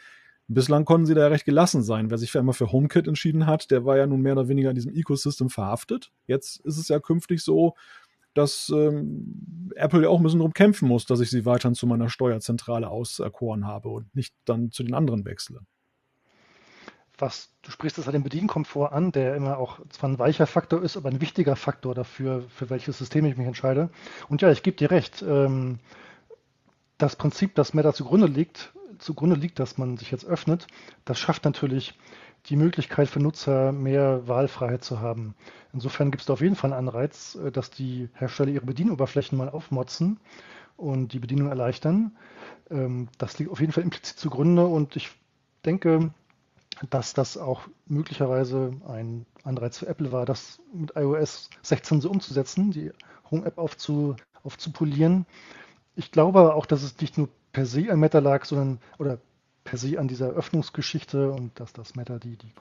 [0.47, 2.09] Bislang konnten sie da recht gelassen sein.
[2.09, 4.69] Wer sich für einmal für HomeKit entschieden hat, der war ja nun mehr oder weniger
[4.69, 6.11] in diesem Ecosystem verhaftet.
[6.27, 7.75] Jetzt ist es ja künftig so,
[8.33, 11.87] dass ähm, Apple ja auch ein bisschen drum kämpfen muss, dass ich sie weiterhin zu
[11.87, 15.61] meiner Steuerzentrale auserkoren habe und nicht dann zu den anderen wechsle.
[17.17, 20.81] Was, du sprichst es halt den Bedienkomfort an, der immer auch zwar ein weicher Faktor
[20.81, 23.89] ist, aber ein wichtiger Faktor dafür, für welches System ich mich entscheide.
[24.29, 25.21] Und ja, ich gebe dir recht.
[25.21, 25.79] Ähm,
[26.97, 30.67] das Prinzip, das Meta zugrunde liegt, zugrunde liegt, dass man sich jetzt öffnet,
[31.05, 31.93] das schafft natürlich
[32.47, 35.35] die Möglichkeit für Nutzer, mehr Wahlfreiheit zu haben.
[35.71, 39.37] Insofern gibt es da auf jeden Fall einen Anreiz, äh, dass die Hersteller ihre Bedienoberflächen
[39.37, 40.19] mal aufmotzen
[40.77, 42.15] und die Bedienung erleichtern.
[42.69, 45.11] Ähm, das liegt auf jeden Fall implizit zugrunde und ich
[45.65, 46.11] denke,
[46.89, 52.71] dass das auch möglicherweise ein Anreiz für Apple war, das mit iOS 16 so umzusetzen,
[52.71, 52.91] die
[53.31, 55.25] Home-App aufzu, aufzupolieren.
[55.95, 59.19] Ich glaube aber auch, dass es nicht nur per se an Meta lag, sondern oder
[59.63, 62.51] per se an dieser Öffnungsgeschichte und dass das Meta die, die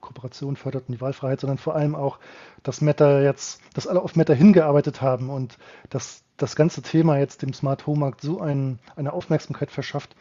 [0.00, 2.18] Kooperation fördert und die Wahlfreiheit, sondern vor allem auch,
[2.62, 5.58] dass Meta jetzt, dass alle auf Meta hingearbeitet haben und
[5.90, 10.14] dass das ganze Thema jetzt dem Smart Home Markt so ein, eine Aufmerksamkeit verschafft,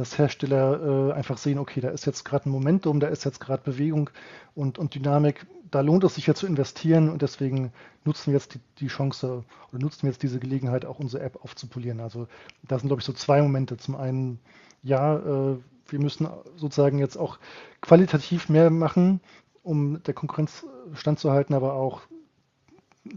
[0.00, 3.38] dass Hersteller äh, einfach sehen, okay, da ist jetzt gerade ein Momentum, da ist jetzt
[3.38, 4.08] gerade Bewegung
[4.54, 7.70] und, und Dynamik, da lohnt es sich ja zu investieren und deswegen
[8.06, 11.44] nutzen wir jetzt die, die Chance oder nutzen wir jetzt diese Gelegenheit, auch unsere App
[11.44, 12.00] aufzupolieren.
[12.00, 12.28] Also
[12.66, 13.76] da sind, glaube ich, so zwei Momente.
[13.76, 14.40] Zum einen,
[14.82, 16.26] ja, äh, wir müssen
[16.56, 17.38] sozusagen jetzt auch
[17.82, 19.20] qualitativ mehr machen,
[19.62, 22.00] um der Konkurrenz standzuhalten, aber auch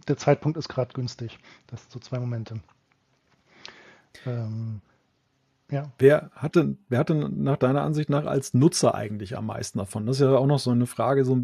[0.09, 1.39] der Zeitpunkt ist gerade günstig.
[1.67, 2.59] Das sind so zwei Momente.
[4.25, 4.81] Ähm,
[5.74, 5.91] ja.
[5.97, 10.05] Wer hatte, wer hatte nach deiner Ansicht nach als Nutzer eigentlich am meisten davon?
[10.05, 11.26] Das ist ja auch noch so eine Frage.
[11.26, 11.39] So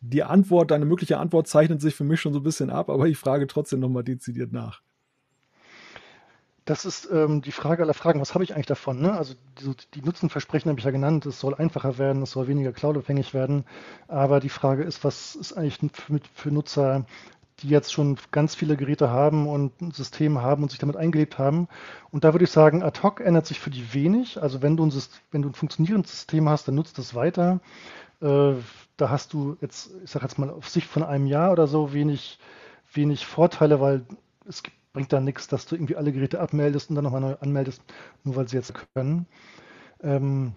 [0.00, 3.06] die Antwort, deine mögliche Antwort zeichnet sich für mich schon so ein bisschen ab, aber
[3.06, 4.80] ich frage trotzdem nochmal dezidiert nach.
[6.64, 8.20] Das ist ähm, die Frage aller Fragen.
[8.20, 9.02] Was habe ich eigentlich davon?
[9.02, 9.12] Ne?
[9.12, 11.26] Also die, die Nutzenversprechen habe ich ja genannt.
[11.26, 13.64] Es soll einfacher werden, es soll weniger cloudabhängig werden.
[14.06, 17.04] Aber die Frage ist, was ist eigentlich für, für Nutzer
[17.60, 21.38] die jetzt schon ganz viele Geräte haben und ein System haben und sich damit eingelebt
[21.38, 21.68] haben.
[22.10, 24.42] Und da würde ich sagen, ad hoc ändert sich für die wenig.
[24.42, 24.92] Also wenn du ein,
[25.30, 27.60] wenn du ein funktionierendes System hast, dann nutzt es weiter.
[28.20, 28.54] Äh,
[28.96, 31.92] da hast du jetzt, ich sage jetzt mal auf Sicht von einem Jahr oder so
[31.92, 32.38] wenig,
[32.92, 34.04] wenig Vorteile, weil
[34.46, 37.82] es bringt da nichts, dass du irgendwie alle Geräte abmeldest und dann nochmal neu anmeldest,
[38.24, 39.26] nur weil sie jetzt können.
[40.02, 40.54] Ähm,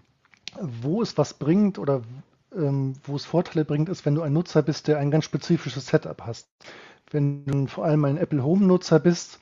[0.60, 2.02] wo es was bringt oder
[2.56, 6.22] wo es Vorteile bringt, ist, wenn du ein Nutzer bist, der ein ganz spezifisches Setup
[6.22, 6.48] hast
[7.10, 9.40] wenn du vor allem ein Apple Home-Nutzer bist,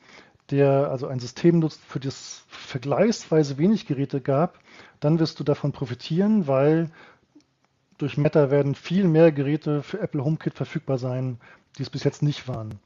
[0.51, 4.59] der also ein System nutzt, für das vergleichsweise wenig Geräte gab,
[5.01, 6.91] dann wirst du davon profitieren, weil
[7.97, 11.39] durch Meta werden viel mehr Geräte für Apple HomeKit verfügbar sein,
[11.79, 12.79] die es bis jetzt nicht waren.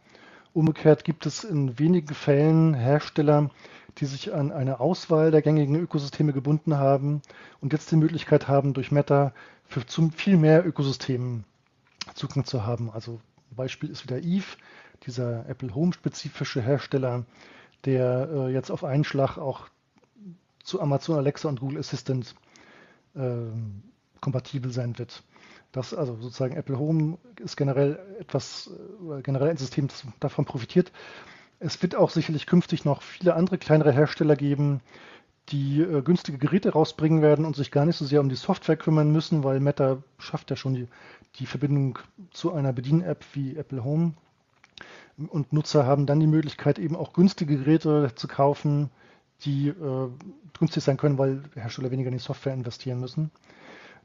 [0.52, 3.50] Umgekehrt gibt es in wenigen Fällen Hersteller,
[3.99, 7.22] die sich an eine Auswahl der gängigen Ökosysteme gebunden haben
[7.61, 9.32] und jetzt die Möglichkeit haben, durch Meta
[9.66, 9.82] für
[10.16, 11.44] viel mehr Ökosystemen
[12.14, 12.90] Zugang zu haben.
[12.90, 13.20] Also
[13.51, 14.57] Beispiel ist wieder Eve,
[15.07, 17.24] dieser Apple Home-spezifische Hersteller,
[17.84, 19.68] der äh, jetzt auf einen Schlag auch
[20.62, 22.34] zu Amazon Alexa und Google Assistant
[23.14, 23.36] äh,
[24.20, 25.22] kompatibel sein wird.
[25.72, 28.70] Das also sozusagen Apple Home ist generell etwas,
[29.11, 30.92] äh, generell ein System, das davon profitiert.
[31.61, 34.80] Es wird auch sicherlich künftig noch viele andere kleinere Hersteller geben,
[35.50, 38.76] die äh, günstige Geräte rausbringen werden und sich gar nicht so sehr um die Software
[38.76, 40.88] kümmern müssen, weil Meta schafft ja schon die,
[41.36, 41.98] die Verbindung
[42.30, 44.12] zu einer Bedien-App wie Apple Home.
[45.16, 48.90] Und Nutzer haben dann die Möglichkeit, eben auch günstige Geräte zu kaufen,
[49.42, 50.09] die äh,
[50.59, 53.30] günstig sein können, weil Hersteller weniger in die Software investieren müssen.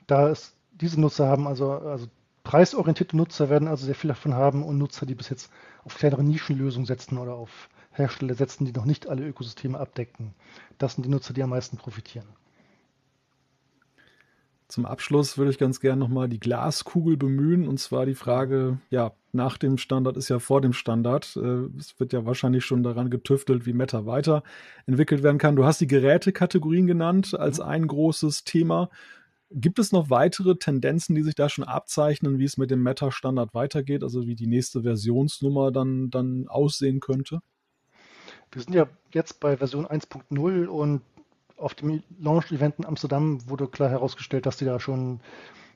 [0.08, 2.08] Da ist, diese Nutzer haben also, also
[2.44, 5.52] preisorientierte Nutzer werden also sehr viel davon haben und Nutzer, die bis jetzt
[5.84, 10.34] auf kleinere Nischenlösungen setzen oder auf Hersteller setzen, die noch nicht alle Ökosysteme abdecken.
[10.78, 12.28] Das sind die Nutzer, die am meisten profitieren.
[14.68, 19.12] Zum Abschluss würde ich ganz gerne nochmal die Glaskugel bemühen und zwar die Frage, ja,
[19.32, 21.36] nach dem Standard ist ja vor dem Standard.
[21.36, 25.56] Äh, es wird ja wahrscheinlich schon daran getüftelt, wie Meta weiterentwickelt werden kann.
[25.56, 27.66] Du hast die Gerätekategorien genannt als mhm.
[27.66, 28.90] ein großes Thema.
[29.56, 33.54] Gibt es noch weitere Tendenzen, die sich da schon abzeichnen, wie es mit dem Meta-Standard
[33.54, 37.40] weitergeht, also wie die nächste Versionsnummer dann, dann aussehen könnte?
[38.52, 41.02] Wir sind ja jetzt bei Version 1.0 und
[41.58, 45.20] auf dem Launch-Event in Amsterdam wurde klar herausgestellt, dass die da schon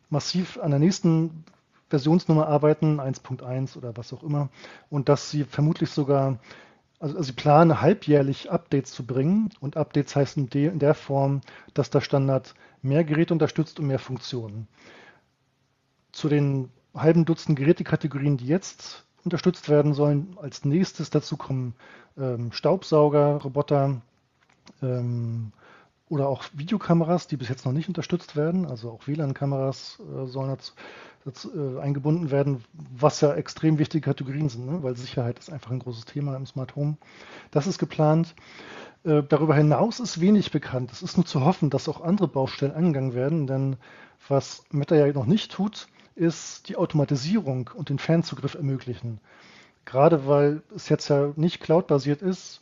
[0.09, 1.43] massiv an der nächsten
[1.89, 4.49] Versionsnummer arbeiten, 1.1 oder was auch immer,
[4.89, 6.39] und dass sie vermutlich sogar,
[6.99, 10.93] also, also sie planen halbjährlich Updates zu bringen und Updates heißt in, de, in der
[10.93, 11.41] Form,
[11.73, 14.67] dass der Standard mehr Geräte unterstützt und mehr Funktionen.
[16.11, 21.75] Zu den halben Dutzend Gerätekategorien, die jetzt unterstützt werden sollen, als nächstes dazu kommen
[22.17, 24.01] ähm, Staubsauger, Roboter,
[24.81, 25.51] ähm,
[26.09, 28.65] oder auch Videokameras, die bis jetzt noch nicht unterstützt werden.
[28.65, 30.73] Also auch WLAN-Kameras äh, sollen dazu,
[31.79, 34.83] eingebunden werden, was ja extrem wichtige Kategorien sind, ne?
[34.83, 36.97] weil Sicherheit ist einfach ein großes Thema im Smart Home.
[37.51, 38.35] Das ist geplant.
[39.03, 40.91] Äh, darüber hinaus ist wenig bekannt.
[40.91, 43.77] Es ist nur zu hoffen, dass auch andere Baustellen angegangen werden, denn
[44.27, 49.19] was Meta ja noch nicht tut, ist die Automatisierung und den Fernzugriff ermöglichen.
[49.85, 52.59] Gerade weil es jetzt ja nicht cloud-basiert ist,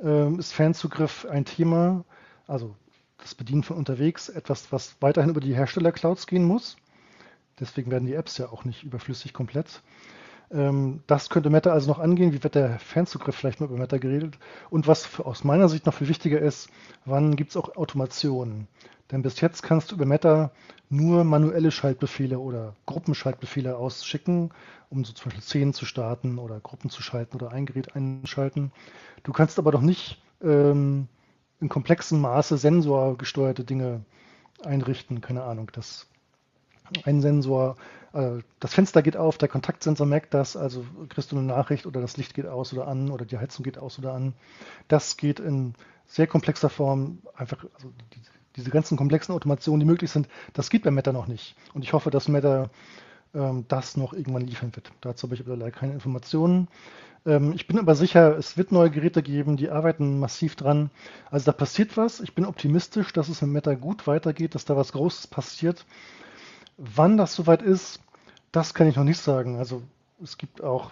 [0.00, 2.04] ähm, ist Fernzugriff ein Thema,
[2.46, 2.76] also
[3.18, 6.76] das Bedienen von unterwegs etwas, was weiterhin über die Hersteller-Clouds gehen muss.
[7.60, 9.82] Deswegen werden die Apps ja auch nicht überflüssig komplett.
[10.50, 12.32] Ähm, das könnte Meta also noch angehen.
[12.32, 14.38] Wie wird der Fernzugriff vielleicht mal über Meta geredet?
[14.70, 16.68] Und was für, aus meiner Sicht noch viel wichtiger ist,
[17.04, 18.68] wann gibt es auch Automationen?
[19.10, 20.50] Denn bis jetzt kannst du über Meta
[20.90, 24.50] nur manuelle Schaltbefehle oder Gruppenschaltbefehle ausschicken,
[24.90, 28.72] um so zum Beispiel Szenen zu starten oder Gruppen zu schalten oder ein Gerät einschalten.
[29.22, 31.08] Du kannst aber doch nicht ähm,
[31.60, 34.04] in komplexem Maße sensorgesteuerte Dinge
[34.64, 35.20] einrichten.
[35.20, 36.08] Keine Ahnung, dass
[37.04, 37.76] ein Sensor,
[38.12, 42.00] äh, das Fenster geht auf, der Kontaktsensor merkt das, also kriegst du eine Nachricht oder
[42.00, 44.34] das Licht geht aus oder an oder die Heizung geht aus oder an.
[44.88, 45.74] Das geht in
[46.06, 48.20] sehr komplexer Form einfach, also die,
[48.56, 51.54] diese ganzen komplexen Automationen, die möglich sind, das geht bei Meta noch nicht.
[51.74, 52.70] Und ich hoffe, dass Meta
[53.34, 54.90] ähm, das noch irgendwann liefern wird.
[55.00, 56.68] Dazu habe ich aber leider keine Informationen.
[57.26, 60.90] Ähm, ich bin aber sicher, es wird neue Geräte geben, die arbeiten massiv dran.
[61.30, 62.20] Also da passiert was.
[62.20, 65.84] Ich bin optimistisch, dass es mit Meta gut weitergeht, dass da was Großes passiert.
[66.78, 68.00] Wann das soweit ist,
[68.52, 69.58] das kann ich noch nicht sagen.
[69.58, 69.82] Also
[70.22, 70.90] es gibt auch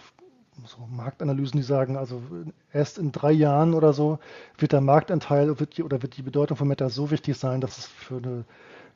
[0.66, 2.20] so Marktanalysen, die sagen, also
[2.72, 4.18] erst in drei Jahren oder so
[4.58, 7.78] wird der Marktanteil wird die, oder wird die Bedeutung von Meta so wichtig sein, dass
[7.78, 8.44] es für eine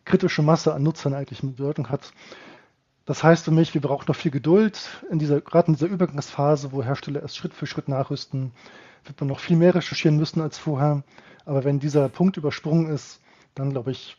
[0.05, 2.12] kritische Masse an Nutzern eigentlich eine Bedeutung hat.
[3.07, 4.88] Das heißt für mich, wir brauchen noch viel Geduld.
[5.11, 8.51] In dieser, gerade in dieser Übergangsphase, wo Hersteller erst Schritt für Schritt nachrüsten,
[9.05, 11.05] wird man noch viel mehr recherchieren müssen als vorher.
[11.45, 13.20] Aber wenn dieser Punkt übersprungen ist,
[13.55, 14.16] dann glaube ich,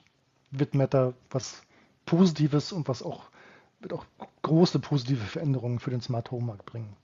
[0.51, 1.63] wird Meta was
[2.05, 3.29] Positives und was auch,
[3.79, 4.05] wird auch
[4.41, 6.95] große positive Veränderungen für den Smart Home Markt bringen.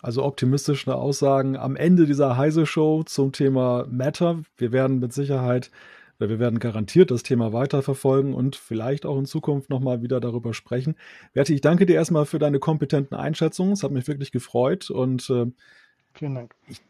[0.00, 4.40] Also optimistische Aussagen am Ende dieser Heise Show zum Thema Meta.
[4.56, 5.70] Wir werden mit Sicherheit
[6.26, 10.96] wir werden garantiert das Thema weiterverfolgen und vielleicht auch in Zukunft nochmal wieder darüber sprechen.
[11.32, 13.72] Berti, ich danke dir erstmal für deine kompetenten Einschätzungen.
[13.72, 15.46] Es hat mich wirklich gefreut und äh,
[16.14, 16.54] vielen Dank.
[16.68, 16.80] Ich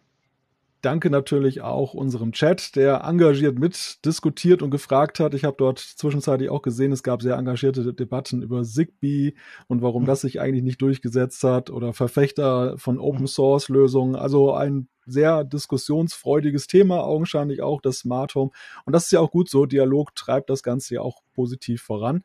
[0.81, 5.35] danke natürlich auch unserem Chat, der engagiert mitdiskutiert und gefragt hat.
[5.35, 9.35] Ich habe dort zwischenzeitlich auch gesehen, es gab sehr engagierte Debatten über Zigbee
[9.67, 10.07] und warum mhm.
[10.07, 14.17] das sich eigentlich nicht durchgesetzt hat oder Verfechter von Open Source Lösungen.
[14.17, 18.51] Also ein sehr diskussionsfreudiges Thema, augenscheinlich auch das Smart Home.
[18.85, 19.67] Und das ist ja auch gut so.
[19.67, 22.23] Dialog treibt das Ganze ja auch positiv voran.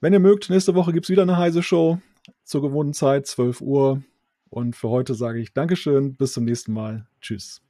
[0.00, 1.98] Wenn ihr mögt, nächste Woche gibt es wieder eine heiße Show
[2.44, 4.02] zur gewohnten Zeit, 12 Uhr.
[4.50, 7.06] Und für heute sage ich Dankeschön, bis zum nächsten Mal.
[7.20, 7.62] Tschüss.